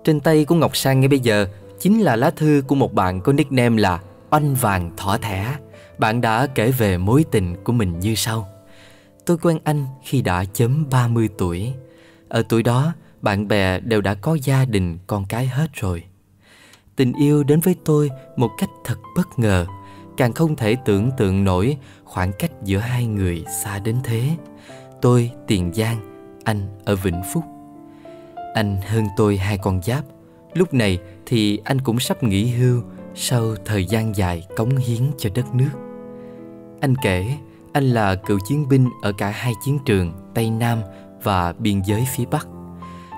[0.03, 1.47] Trên tay của Ngọc Sang ngay bây giờ
[1.79, 3.99] chính là lá thư của một bạn có nickname là
[4.29, 5.55] Oanh Vàng Thỏ Thẻ.
[5.97, 8.47] Bạn đã kể về mối tình của mình như sau.
[9.25, 11.73] Tôi quen anh khi đã chấm 30 tuổi.
[12.29, 16.03] Ở tuổi đó, bạn bè đều đã có gia đình, con cái hết rồi.
[16.95, 19.65] Tình yêu đến với tôi một cách thật bất ngờ,
[20.17, 24.29] càng không thể tưởng tượng nổi khoảng cách giữa hai người xa đến thế.
[25.01, 27.43] Tôi Tiền Giang, anh ở Vĩnh Phúc.
[28.53, 30.03] Anh hơn tôi hai con giáp.
[30.53, 32.81] Lúc này thì anh cũng sắp nghỉ hưu
[33.15, 35.69] sau thời gian dài cống hiến cho đất nước.
[36.79, 37.25] Anh kể
[37.73, 40.81] anh là cựu chiến binh ở cả hai chiến trường Tây Nam
[41.23, 42.47] và biên giới phía Bắc.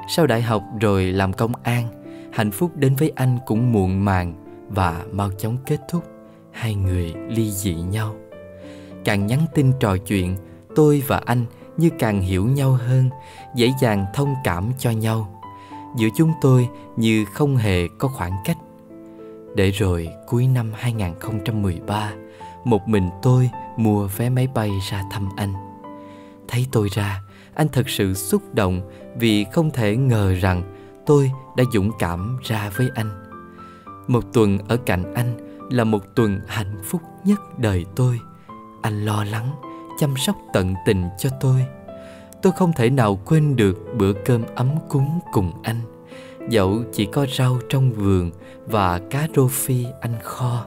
[0.10, 1.88] Sau đại học rồi làm công an,
[2.34, 4.34] hạnh phúc đến với anh cũng muộn màng
[4.70, 6.04] và mau chóng kết thúc.
[6.52, 8.16] Hai người ly dị nhau.
[9.06, 10.36] Càng nhắn tin trò chuyện,
[10.76, 11.46] tôi và anh
[11.78, 13.10] như càng hiểu nhau hơn,
[13.56, 15.42] dễ dàng thông cảm cho nhau.
[15.96, 18.58] Giữa chúng tôi như không hề có khoảng cách.
[19.56, 22.12] Để rồi cuối năm 2013,
[22.64, 25.54] một mình tôi mua vé máy bay ra thăm anh.
[26.48, 27.22] Thấy tôi ra,
[27.54, 28.82] anh thật sự xúc động
[29.16, 30.64] vì không thể ngờ rằng
[31.06, 33.10] tôi đã dũng cảm ra với anh.
[34.08, 35.38] Một tuần ở cạnh anh
[35.70, 38.20] là một tuần hạnh phúc nhất đời tôi.
[38.82, 39.52] Anh lo lắng,
[40.00, 41.66] chăm sóc tận tình cho tôi.
[42.42, 45.80] Tôi không thể nào quên được bữa cơm ấm cúng cùng anh.
[46.50, 48.32] Dẫu chỉ có rau trong vườn
[48.66, 50.66] và cá rô phi anh kho.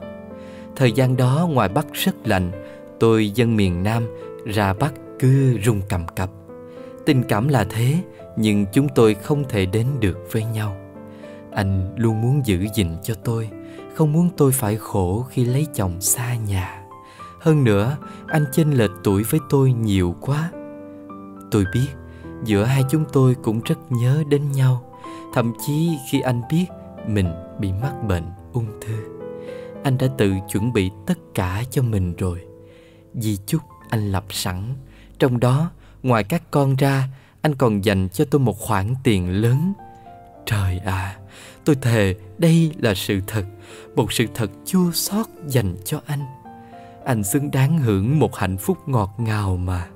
[0.75, 2.51] Thời gian đó ngoài Bắc rất lạnh,
[2.99, 4.07] tôi dân miền Nam
[4.45, 6.29] ra Bắc cứ rung cầm cập.
[7.05, 7.95] Tình cảm là thế,
[8.37, 10.75] nhưng chúng tôi không thể đến được với nhau.
[11.51, 13.49] Anh luôn muốn giữ gìn cho tôi,
[13.95, 16.76] không muốn tôi phải khổ khi lấy chồng xa nhà.
[17.39, 17.97] Hơn nữa,
[18.27, 20.51] anh chênh lệch tuổi với tôi nhiều quá.
[21.51, 21.87] Tôi biết,
[22.43, 24.93] giữa hai chúng tôi cũng rất nhớ đến nhau,
[25.33, 26.65] thậm chí khi anh biết
[27.07, 28.23] mình bị mắc bệnh
[28.53, 28.95] ung thư.
[29.83, 32.41] Anh đã tự chuẩn bị tất cả cho mình rồi.
[33.13, 34.63] Di chúc anh lập sẵn,
[35.19, 35.71] trong đó
[36.03, 37.07] ngoài các con ra,
[37.41, 39.73] anh còn dành cho tôi một khoản tiền lớn.
[40.45, 41.17] Trời à,
[41.65, 43.45] tôi thề đây là sự thật,
[43.95, 46.25] một sự thật chua xót dành cho anh.
[47.07, 49.87] Anh xứng đáng hưởng một hạnh phúc ngọt ngào mà.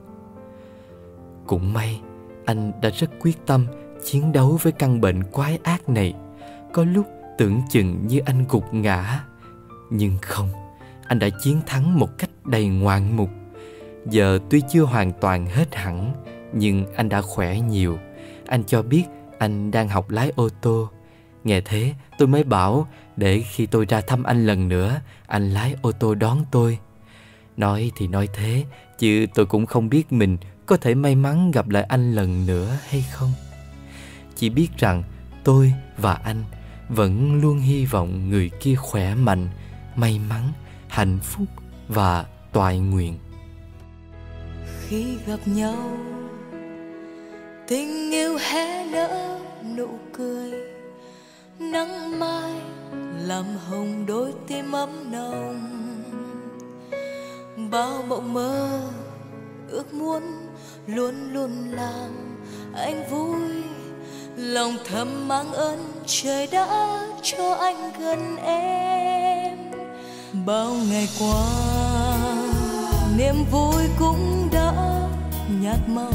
[1.48, 2.02] Cũng may,
[2.46, 3.68] anh đã rất quyết tâm
[4.06, 6.14] chiến đấu với căn bệnh quái ác này.
[6.74, 7.06] Có lúc
[7.38, 9.24] tưởng chừng như anh gục ngã,
[9.90, 10.50] nhưng không,
[11.08, 13.30] anh đã chiến thắng một cách đầy ngoạn mục.
[14.06, 16.14] Giờ tuy chưa hoàn toàn hết hẳn,
[16.54, 17.98] nhưng anh đã khỏe nhiều.
[18.48, 19.04] Anh cho biết
[19.38, 20.90] anh đang học lái ô tô.
[21.44, 25.76] Nghe thế, tôi mới bảo để khi tôi ra thăm anh lần nữa, anh lái
[25.82, 26.80] ô tô đón tôi.
[27.58, 28.66] Nói thì nói thế,
[29.00, 32.78] chứ tôi cũng không biết mình có thể may mắn gặp lại anh lần nữa
[32.88, 33.32] hay không.
[34.36, 35.04] Chỉ biết rằng
[35.44, 36.44] tôi và anh
[36.90, 39.50] vẫn luôn hy vọng người kia khỏe mạnh,
[39.96, 40.52] may mắn,
[40.88, 41.48] hạnh phúc
[41.88, 43.18] và toại nguyện.
[44.88, 45.98] Khi gặp nhau
[47.68, 49.40] tình yêu hé nở
[49.78, 50.52] nụ cười
[51.60, 52.62] nắng mai
[53.22, 55.81] làm hồng đôi tim ấm nồng
[57.72, 58.82] bao mộng mơ,
[59.70, 60.24] ước muốn
[60.88, 62.38] luôn luôn làm
[62.76, 63.64] anh vui.
[64.36, 69.58] Lòng thầm mang ơn trời đã cho anh gần em.
[70.46, 71.46] Bao ngày qua,
[73.18, 74.74] niềm vui cũng đã
[75.62, 76.14] nhạt màu.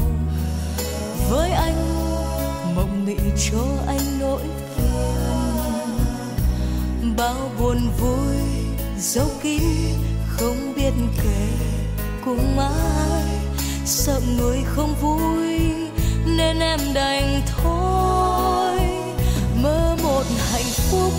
[1.29, 1.75] Với anh,
[2.75, 3.17] mộng mị
[3.51, 4.41] cho anh nỗi
[4.77, 5.07] buồn
[7.17, 8.35] bao buồn vui
[8.99, 10.06] dấu kín
[10.37, 10.91] không biết
[11.23, 11.47] kể
[12.25, 13.23] cùng ai.
[13.85, 15.59] Sợ người không vui,
[16.25, 18.79] nên em đành thôi.
[19.61, 21.13] Mơ một hạnh phúc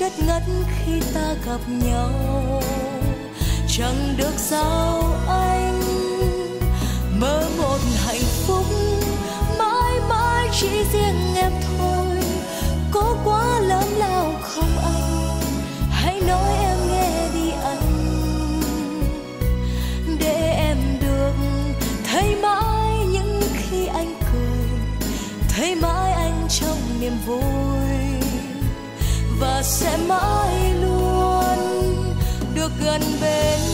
[0.00, 2.10] chất ngất khi ta gặp nhau.
[3.68, 5.80] Chẳng được sao anh
[7.20, 8.64] mơ một hạnh phúc,
[9.58, 12.16] mãi mãi chỉ riêng em thôi.
[12.90, 13.79] Có quá lớn
[29.80, 31.58] sẽ mãi luôn
[32.54, 33.69] được gần bên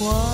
[0.00, 0.29] ngày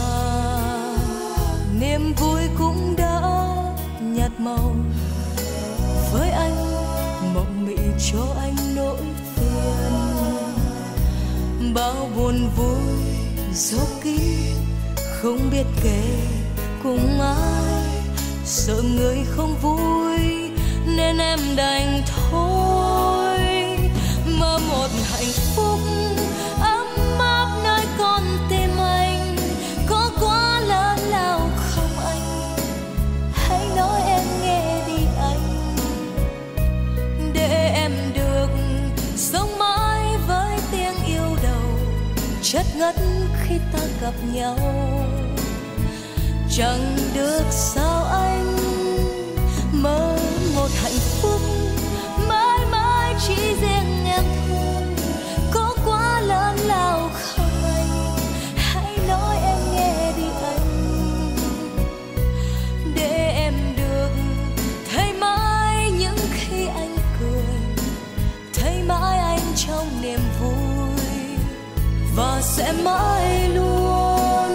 [72.87, 74.51] mãi luôn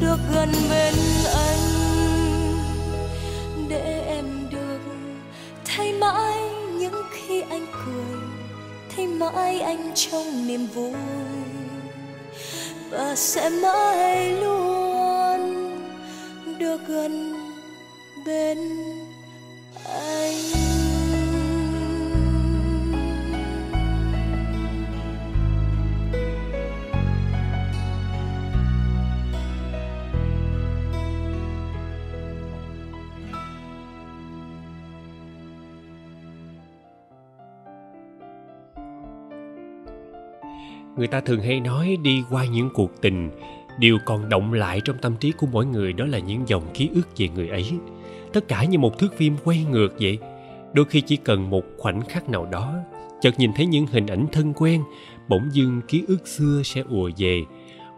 [0.00, 0.94] được gần bên
[1.34, 1.58] anh.
[3.68, 4.80] Để em được
[5.64, 6.40] thấy mãi
[6.78, 8.18] những khi anh cười
[8.96, 10.92] thấy mãi anh trong niềm vui.
[12.90, 15.40] Và sẽ mãi luôn
[16.58, 17.34] được gần
[18.26, 18.58] bên
[19.84, 20.51] anh.
[41.02, 43.30] Người ta thường hay nói đi qua những cuộc tình,
[43.78, 46.90] điều còn động lại trong tâm trí của mỗi người đó là những dòng ký
[46.94, 47.70] ức về người ấy.
[48.32, 50.18] Tất cả như một thước phim quay ngược vậy.
[50.72, 52.74] Đôi khi chỉ cần một khoảnh khắc nào đó,
[53.20, 54.82] chợt nhìn thấy những hình ảnh thân quen,
[55.28, 57.42] bỗng dưng ký ức xưa sẽ ùa về.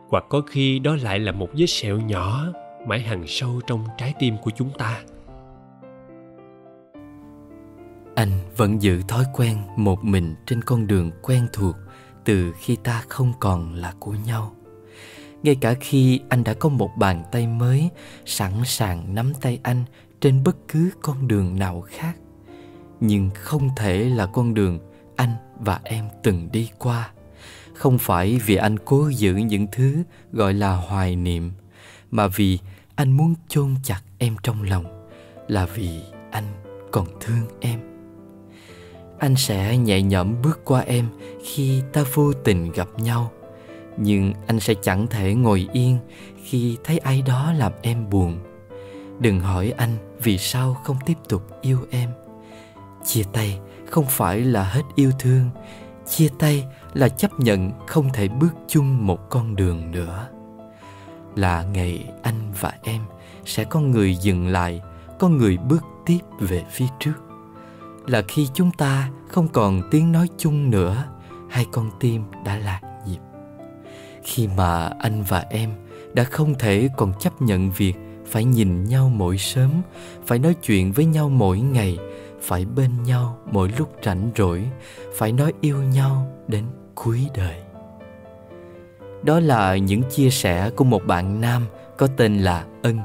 [0.09, 2.47] Hoặc có khi đó lại là một vết sẹo nhỏ
[2.86, 5.01] mãi hằn sâu trong trái tim của chúng ta.
[8.14, 11.76] Anh vẫn giữ thói quen một mình trên con đường quen thuộc
[12.24, 14.52] từ khi ta không còn là của nhau.
[15.42, 17.90] Ngay cả khi anh đã có một bàn tay mới,
[18.26, 19.84] sẵn sàng nắm tay anh
[20.20, 22.16] trên bất cứ con đường nào khác.
[23.01, 24.78] Nhưng không thể là con đường
[25.16, 27.10] anh và em từng đi qua.
[27.74, 30.02] Không phải vì anh cố giữ những thứ
[30.32, 31.52] gọi là hoài niệm,
[32.10, 32.59] mà vì
[32.94, 35.09] anh muốn chôn chặt em trong lòng,
[35.48, 36.44] là vì anh
[36.90, 37.94] còn thương em
[39.24, 41.09] anh sẽ nhẹ nhõm bước qua em
[41.44, 43.30] khi ta vô tình gặp nhau.
[43.96, 45.98] Nhưng anh sẽ chẳng thể ngồi yên
[46.44, 48.38] khi thấy ai đó làm em buồn.
[49.18, 52.10] Đừng hỏi anh vì sao không tiếp tục yêu em.
[53.05, 55.51] Chia tay không phải là hết yêu thương.
[56.09, 56.64] Chia tay
[56.94, 60.28] là chấp nhận không thể bước chung một con đường nữa.
[61.36, 63.02] Là ngày anh và em
[63.44, 64.80] sẽ có người dừng lại,
[65.18, 67.23] có người bước tiếp về phía trước
[68.06, 71.05] là khi chúng ta không còn tiếng nói chung nữa,
[71.51, 73.18] hai con tim đã lạc nhịp
[74.24, 75.70] khi mà anh và em
[76.14, 77.94] đã không thể còn chấp nhận việc
[78.26, 79.70] phải nhìn nhau mỗi sớm,
[80.26, 81.98] phải nói chuyện với nhau mỗi ngày,
[82.40, 84.62] phải bên nhau mỗi lúc rảnh rỗi,
[85.16, 86.64] phải nói yêu nhau đến
[86.94, 87.56] cuối đời.
[89.22, 91.66] Đó là những chia sẻ của một bạn nam
[91.97, 92.98] có tên là ân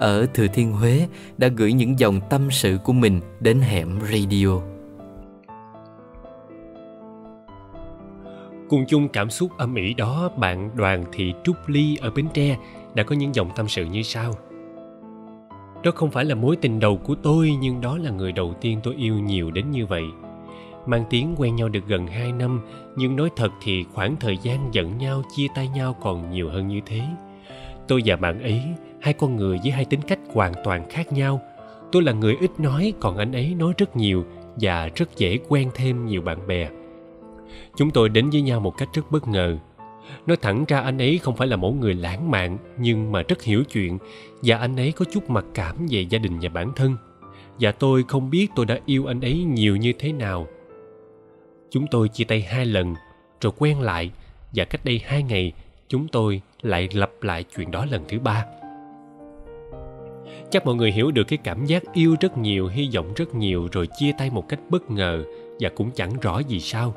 [0.00, 1.06] ở thừa thiên huế
[1.38, 4.60] đã gửi những dòng tâm sự của mình đến hẻm radio
[8.68, 12.56] Cùng chung cảm xúc âm ỉ đó, bạn Đoàn Thị Trúc Ly ở Bến Tre
[12.94, 14.32] đã có những dòng tâm sự như sau.
[15.82, 18.80] Đó không phải là mối tình đầu của tôi, nhưng đó là người đầu tiên
[18.82, 20.04] tôi yêu nhiều đến như vậy.
[20.86, 22.60] Mang tiếng quen nhau được gần 2 năm,
[22.96, 26.68] nhưng nói thật thì khoảng thời gian giận nhau, chia tay nhau còn nhiều hơn
[26.68, 27.00] như thế.
[27.88, 28.62] Tôi và bạn ấy,
[29.00, 31.40] hai con người với hai tính cách hoàn toàn khác nhau.
[31.92, 34.24] Tôi là người ít nói, còn anh ấy nói rất nhiều
[34.56, 36.68] và rất dễ quen thêm nhiều bạn bè.
[37.76, 39.58] Chúng tôi đến với nhau một cách rất bất ngờ.
[40.26, 43.42] Nói thẳng ra anh ấy không phải là mẫu người lãng mạn nhưng mà rất
[43.42, 43.98] hiểu chuyện
[44.42, 46.96] và anh ấy có chút mặc cảm về gia đình và bản thân.
[47.60, 50.46] Và tôi không biết tôi đã yêu anh ấy nhiều như thế nào.
[51.70, 52.94] Chúng tôi chia tay hai lần
[53.40, 54.10] rồi quen lại
[54.54, 55.52] và cách đây hai ngày
[55.88, 58.44] chúng tôi lại lặp lại chuyện đó lần thứ ba
[60.50, 63.68] chắc mọi người hiểu được cái cảm giác yêu rất nhiều hy vọng rất nhiều
[63.72, 65.24] rồi chia tay một cách bất ngờ
[65.60, 66.94] và cũng chẳng rõ gì sao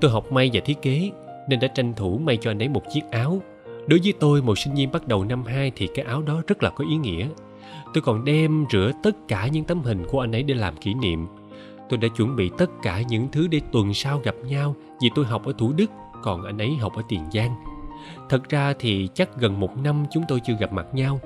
[0.00, 1.10] tôi học may và thiết kế
[1.48, 3.42] nên đã tranh thủ may cho anh ấy một chiếc áo
[3.86, 6.62] Đối với tôi, một sinh viên bắt đầu năm 2 thì cái áo đó rất
[6.62, 7.28] là có ý nghĩa.
[7.94, 10.94] Tôi còn đem rửa tất cả những tấm hình của anh ấy để làm kỷ
[10.94, 11.26] niệm.
[11.88, 15.24] Tôi đã chuẩn bị tất cả những thứ để tuần sau gặp nhau vì tôi
[15.24, 15.90] học ở Thủ Đức,
[16.22, 17.54] còn anh ấy học ở Tiền Giang.
[18.28, 21.20] Thật ra thì chắc gần một năm chúng tôi chưa gặp mặt nhau.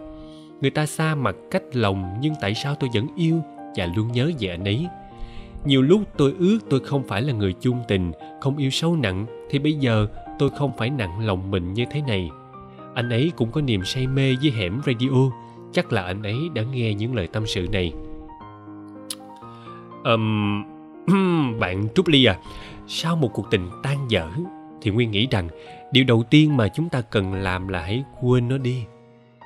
[0.64, 3.40] Người ta xa mặt cách lòng nhưng tại sao tôi vẫn yêu
[3.76, 4.86] và luôn nhớ về anh ấy.
[5.64, 9.26] Nhiều lúc tôi ước tôi không phải là người chung tình, không yêu sâu nặng
[9.50, 10.06] thì bây giờ
[10.38, 12.30] tôi không phải nặng lòng mình như thế này.
[12.94, 15.30] Anh ấy cũng có niềm say mê với hẻm radio,
[15.72, 17.92] chắc là anh ấy đã nghe những lời tâm sự này.
[20.04, 20.64] Um,
[21.60, 22.38] bạn Trúc Ly à,
[22.86, 24.30] sau một cuộc tình tan dở
[24.82, 25.48] thì Nguyên nghĩ rằng
[25.92, 28.84] điều đầu tiên mà chúng ta cần làm là hãy quên nó đi.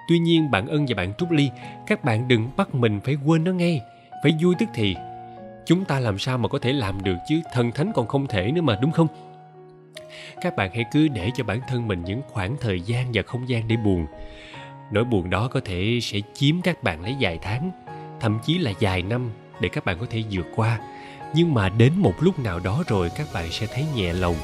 [0.09, 1.51] Tuy nhiên bạn Ân và bạn Trúc Ly,
[1.87, 3.81] các bạn đừng bắt mình phải quên nó ngay,
[4.23, 4.97] phải vui tức thì.
[5.67, 8.51] Chúng ta làm sao mà có thể làm được chứ, thần thánh còn không thể
[8.51, 9.07] nữa mà đúng không?
[10.41, 13.49] Các bạn hãy cứ để cho bản thân mình những khoảng thời gian và không
[13.49, 14.07] gian để buồn.
[14.91, 17.71] Nỗi buồn đó có thể sẽ chiếm các bạn lấy vài tháng,
[18.21, 19.31] thậm chí là vài năm
[19.61, 20.79] để các bạn có thể vượt qua.
[21.35, 24.37] Nhưng mà đến một lúc nào đó rồi các bạn sẽ thấy nhẹ lòng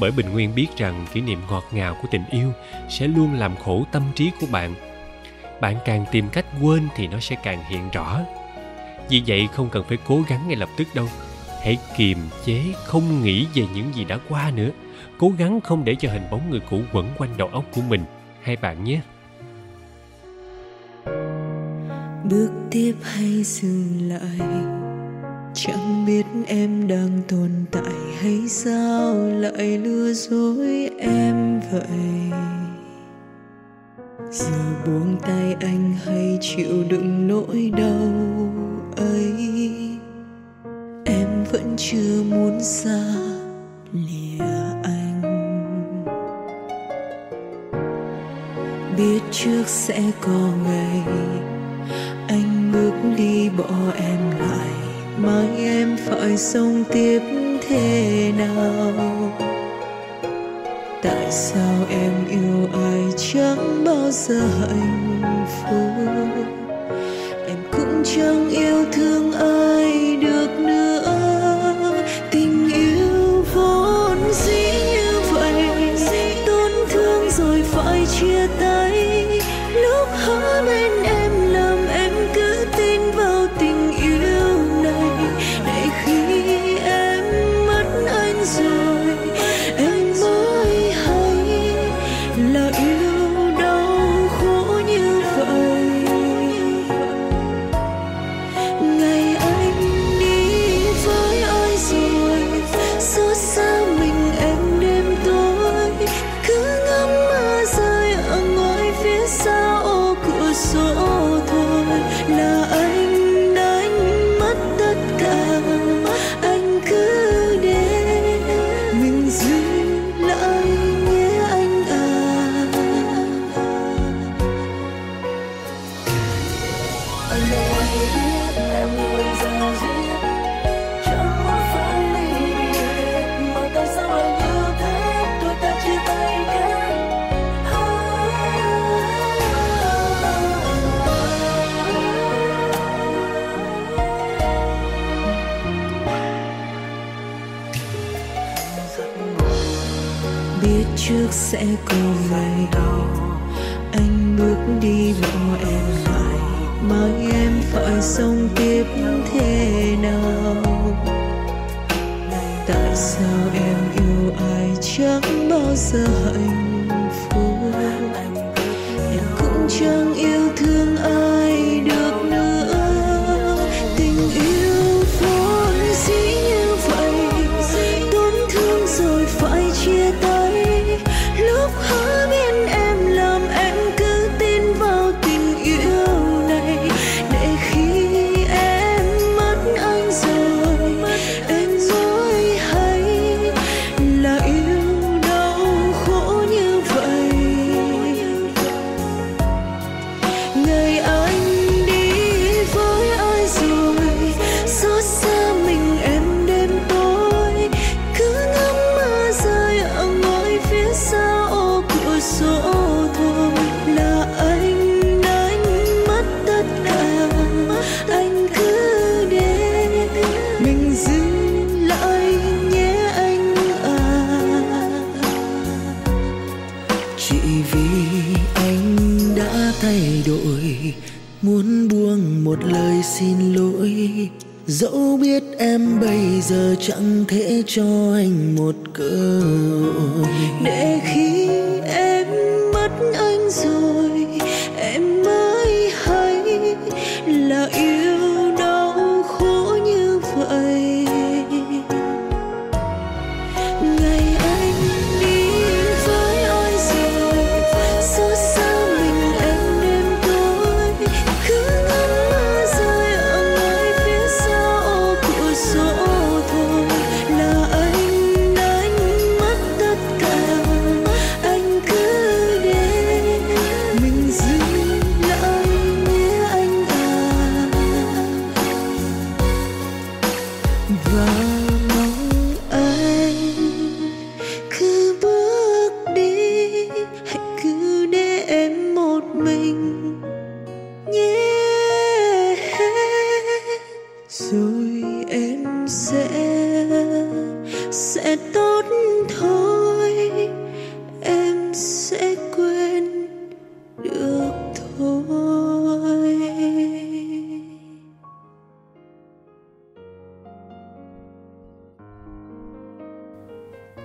[0.00, 2.52] bởi bình nguyên biết rằng kỷ niệm ngọt ngào của tình yêu
[2.88, 4.74] sẽ luôn làm khổ tâm trí của bạn.
[5.60, 8.20] Bạn càng tìm cách quên thì nó sẽ càng hiện rõ.
[9.08, 11.06] Vì vậy không cần phải cố gắng ngay lập tức đâu.
[11.62, 14.70] Hãy kiềm chế, không nghĩ về những gì đã qua nữa.
[15.18, 18.04] Cố gắng không để cho hình bóng người cũ quẩn quanh đầu óc của mình.
[18.42, 19.00] Hai bạn nhé.
[22.30, 24.73] Bước tiếp hay dừng lại?
[25.54, 32.30] Chẳng biết em đang tồn tại hay sao lại lừa dối em vậy?
[34.30, 34.56] Giờ
[34.86, 38.12] buông tay anh hay chịu đựng nỗi đau
[38.96, 39.50] ấy?
[41.04, 43.04] Em vẫn chưa muốn xa
[43.92, 44.44] lìa
[44.82, 45.22] anh.
[48.96, 51.02] Biết trước sẽ có ngày
[52.28, 54.63] anh bước đi bỏ em lại
[55.26, 57.20] mai em phải sống tiếp
[57.68, 58.92] thế nào?
[61.02, 66.44] Tại sao em yêu ai chẳng bao giờ hạnh phúc?
[67.46, 70.13] Em cũng chẳng yêu thương ai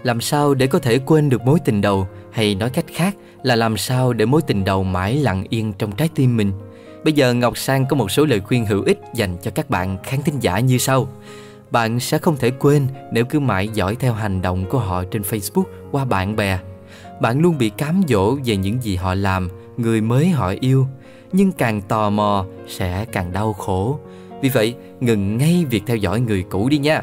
[0.10, 3.56] Làm sao để có thể quên được mối tình đầu hay nói cách khác là
[3.56, 6.52] làm sao để mối tình đầu mãi lặng yên trong trái tim mình?
[7.04, 9.98] Bây giờ Ngọc Sang có một số lời khuyên hữu ích dành cho các bạn
[10.04, 11.08] khán thính giả như sau.
[11.72, 15.22] Bạn sẽ không thể quên nếu cứ mãi dõi theo hành động của họ trên
[15.22, 16.60] Facebook qua bạn bè.
[17.22, 20.88] Bạn luôn bị cám dỗ về những gì họ làm, người mới họ yêu,
[21.32, 24.00] nhưng càng tò mò sẽ càng đau khổ.
[24.42, 27.02] Vì vậy, ngừng ngay việc theo dõi người cũ đi nha.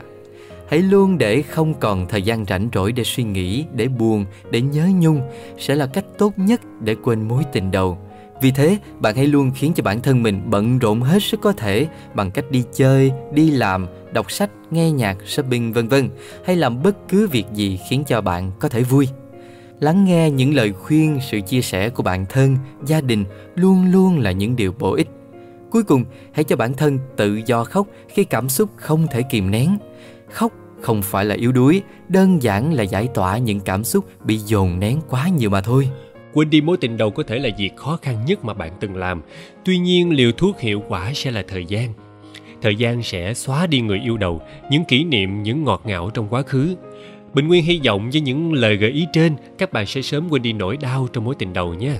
[0.68, 4.60] Hãy luôn để không còn thời gian rảnh rỗi để suy nghĩ, để buồn, để
[4.60, 5.20] nhớ nhung
[5.58, 7.98] sẽ là cách tốt nhất để quên mối tình đầu.
[8.42, 11.52] Vì thế, bạn hãy luôn khiến cho bản thân mình bận rộn hết sức có
[11.52, 16.10] thể bằng cách đi chơi, đi làm, đọc sách, nghe nhạc, shopping vân vân,
[16.44, 19.08] hay làm bất cứ việc gì khiến cho bạn có thể vui.
[19.80, 22.56] Lắng nghe những lời khuyên, sự chia sẻ của bạn thân,
[22.86, 23.24] gia đình
[23.54, 25.08] luôn luôn là những điều bổ ích.
[25.70, 29.50] Cuối cùng, hãy cho bản thân tự do khóc khi cảm xúc không thể kìm
[29.50, 29.78] nén.
[30.30, 34.36] Khóc không phải là yếu đuối, đơn giản là giải tỏa những cảm xúc bị
[34.36, 35.88] dồn nén quá nhiều mà thôi.
[36.32, 38.96] Quên đi mối tình đầu có thể là việc khó khăn nhất mà bạn từng
[38.96, 39.22] làm.
[39.64, 41.92] Tuy nhiên, liều thuốc hiệu quả sẽ là thời gian.
[42.62, 44.40] Thời gian sẽ xóa đi người yêu đầu,
[44.70, 46.76] những kỷ niệm, những ngọt ngào trong quá khứ.
[47.34, 50.42] Bình Nguyên hy vọng với những lời gợi ý trên, các bạn sẽ sớm quên
[50.42, 51.98] đi nỗi đau trong mối tình đầu nha.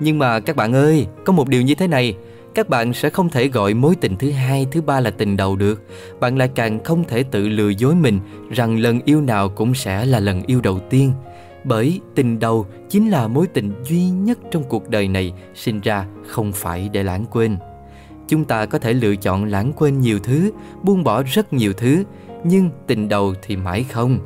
[0.00, 2.14] Nhưng mà các bạn ơi, có một điều như thế này,
[2.54, 5.56] các bạn sẽ không thể gọi mối tình thứ hai, thứ ba là tình đầu
[5.56, 5.82] được.
[6.20, 8.20] Bạn lại càng không thể tự lừa dối mình
[8.50, 11.12] rằng lần yêu nào cũng sẽ là lần yêu đầu tiên.
[11.64, 16.06] Bởi tình đầu chính là mối tình duy nhất trong cuộc đời này sinh ra
[16.26, 17.56] không phải để lãng quên.
[18.28, 20.50] Chúng ta có thể lựa chọn lãng quên nhiều thứ,
[20.82, 22.04] buông bỏ rất nhiều thứ,
[22.44, 24.18] nhưng tình đầu thì mãi không.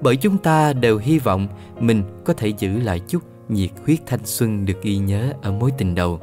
[0.00, 1.48] Bởi chúng ta đều hy vọng
[1.80, 5.70] mình có thể giữ lại chút nhiệt huyết thanh xuân được ghi nhớ ở mối
[5.78, 6.20] tình đầu.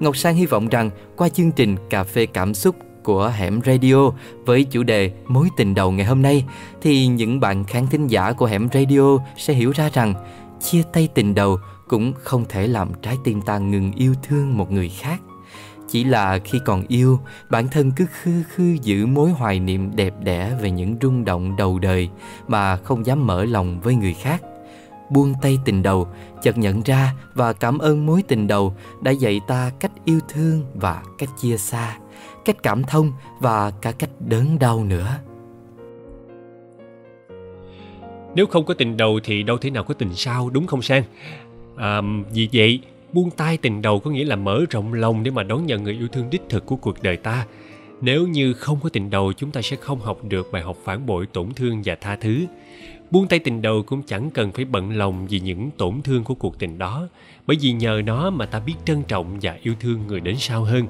[0.00, 4.10] Ngọc Sang hy vọng rằng qua chương trình Cà phê Cảm xúc của Hẻm Radio
[4.44, 6.44] với chủ đề Mối tình đầu ngày hôm nay
[6.80, 10.14] thì những bạn khán thính giả của Hẻm Radio sẽ hiểu ra rằng
[10.60, 11.58] chia tay tình đầu
[11.88, 15.20] cũng không thể làm trái tim ta ngừng yêu thương một người khác.
[15.88, 17.18] Chỉ là khi còn yêu,
[17.50, 21.56] bản thân cứ khư khư giữ mối hoài niệm đẹp đẽ về những rung động
[21.56, 22.08] đầu đời
[22.48, 24.42] mà không dám mở lòng với người khác
[25.10, 26.08] buông tay tình đầu,
[26.42, 30.62] chợt nhận ra và cảm ơn mối tình đầu đã dạy ta cách yêu thương
[30.74, 31.98] và cách chia xa,
[32.44, 35.18] cách cảm thông và cả cách đớn đau nữa.
[38.34, 41.02] Nếu không có tình đầu thì đâu thể nào có tình sau, đúng không Sang?
[41.76, 42.00] À,
[42.32, 42.80] vì vậy,
[43.12, 45.94] buông tay tình đầu có nghĩa là mở rộng lòng để mà đón nhận người
[45.94, 47.46] yêu thương đích thực của cuộc đời ta.
[48.00, 51.06] Nếu như không có tình đầu, chúng ta sẽ không học được bài học phản
[51.06, 52.44] bội, tổn thương và tha thứ.
[53.10, 56.34] Buông tay tình đầu cũng chẳng cần phải bận lòng vì những tổn thương của
[56.34, 57.08] cuộc tình đó,
[57.46, 60.64] bởi vì nhờ nó mà ta biết trân trọng và yêu thương người đến sau
[60.64, 60.86] hơn.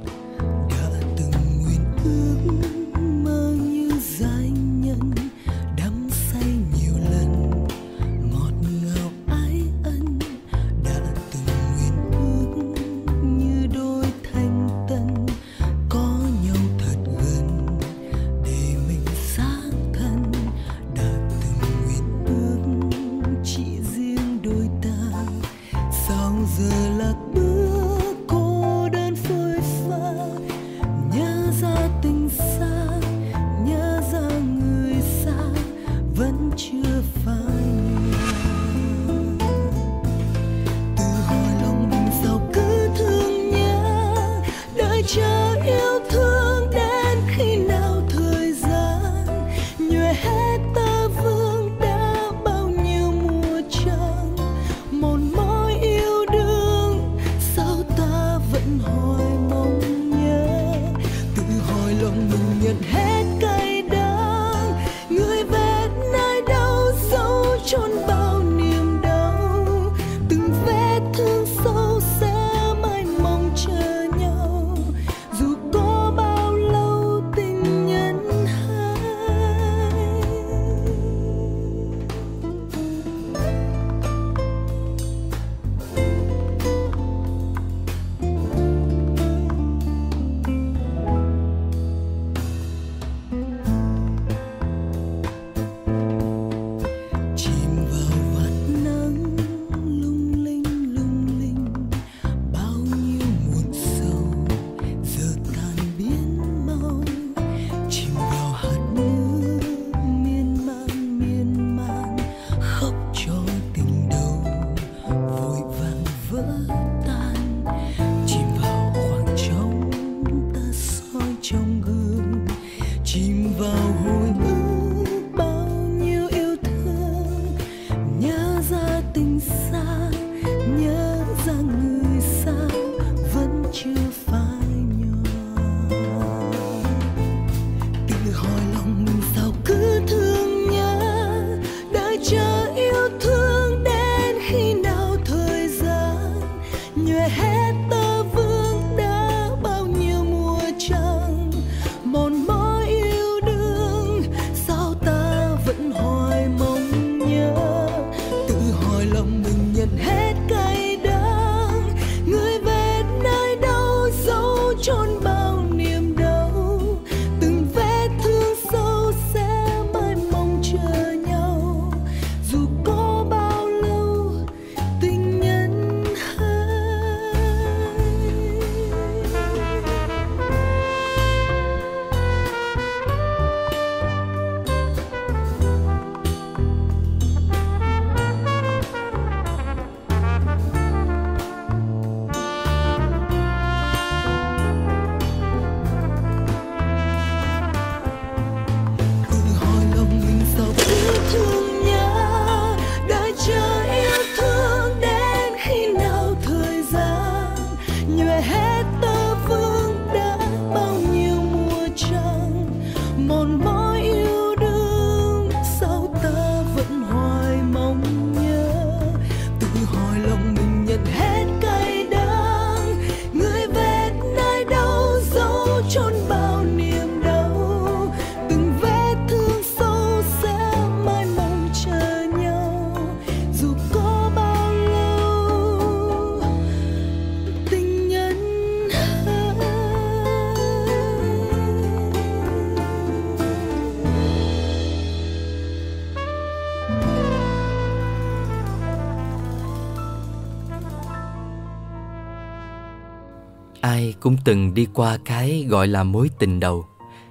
[254.49, 256.87] Từng đi qua cái gọi là mối tình đầu.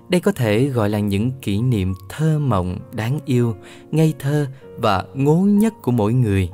[0.09, 3.55] Đây có thể gọi là những kỷ niệm thơ mộng, đáng yêu,
[3.91, 6.49] ngây thơ và ngố nhất của mỗi người.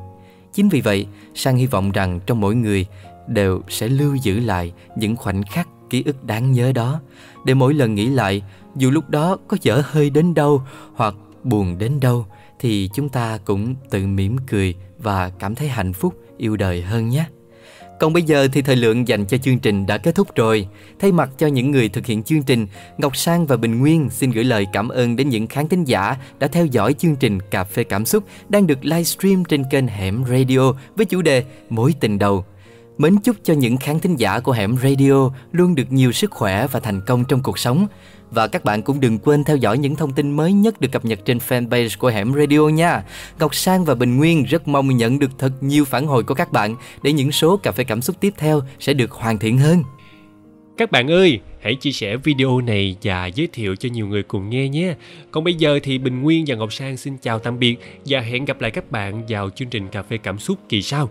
[0.53, 2.85] Chính vì vậy, sang hy vọng rằng trong mỗi người
[3.27, 6.99] đều sẽ lưu giữ lại những khoảnh khắc ký ức đáng nhớ đó,
[7.45, 8.44] để mỗi lần nghĩ lại,
[8.76, 10.61] dù lúc đó có dở hơi đến đâu
[10.94, 12.26] hoặc buồn đến đâu,
[12.60, 17.10] thì chúng ta cũng tự mỉm cười và cảm thấy hạnh phúc yêu đời hơn
[17.10, 17.26] nhé
[18.04, 20.68] còn bây giờ thì thời lượng dành cho chương trình đã kết thúc rồi.
[21.00, 22.68] Thay mặt cho những người thực hiện chương trình,
[22.98, 26.16] Ngọc Sang và Bình Nguyên xin gửi lời cảm ơn đến những khán thính giả
[26.40, 30.24] đã theo dõi chương trình Cà phê Cảm xúc đang được livestream trên kênh Hẻm
[30.30, 32.46] Radio với chủ đề Mối tình đầu.
[32.98, 36.68] Mến chúc cho những khán thính giả của Hẻm Radio luôn được nhiều sức khỏe
[36.68, 37.88] và thành công trong cuộc sống.
[38.34, 41.05] Và các bạn cũng đừng quên theo dõi những thông tin mới nhất được cập
[41.05, 43.03] nhật trên fanpage của Hẻm Radio nha.
[43.39, 46.51] Ngọc Sang và Bình Nguyên rất mong nhận được thật nhiều phản hồi của các
[46.51, 49.84] bạn để những số cà phê cảm xúc tiếp theo sẽ được hoàn thiện hơn.
[50.77, 54.49] Các bạn ơi, hãy chia sẻ video này và giới thiệu cho nhiều người cùng
[54.49, 54.95] nghe nhé.
[55.31, 58.45] Còn bây giờ thì Bình Nguyên và Ngọc Sang xin chào tạm biệt và hẹn
[58.45, 61.10] gặp lại các bạn vào chương trình Cà phê Cảm xúc kỳ sau.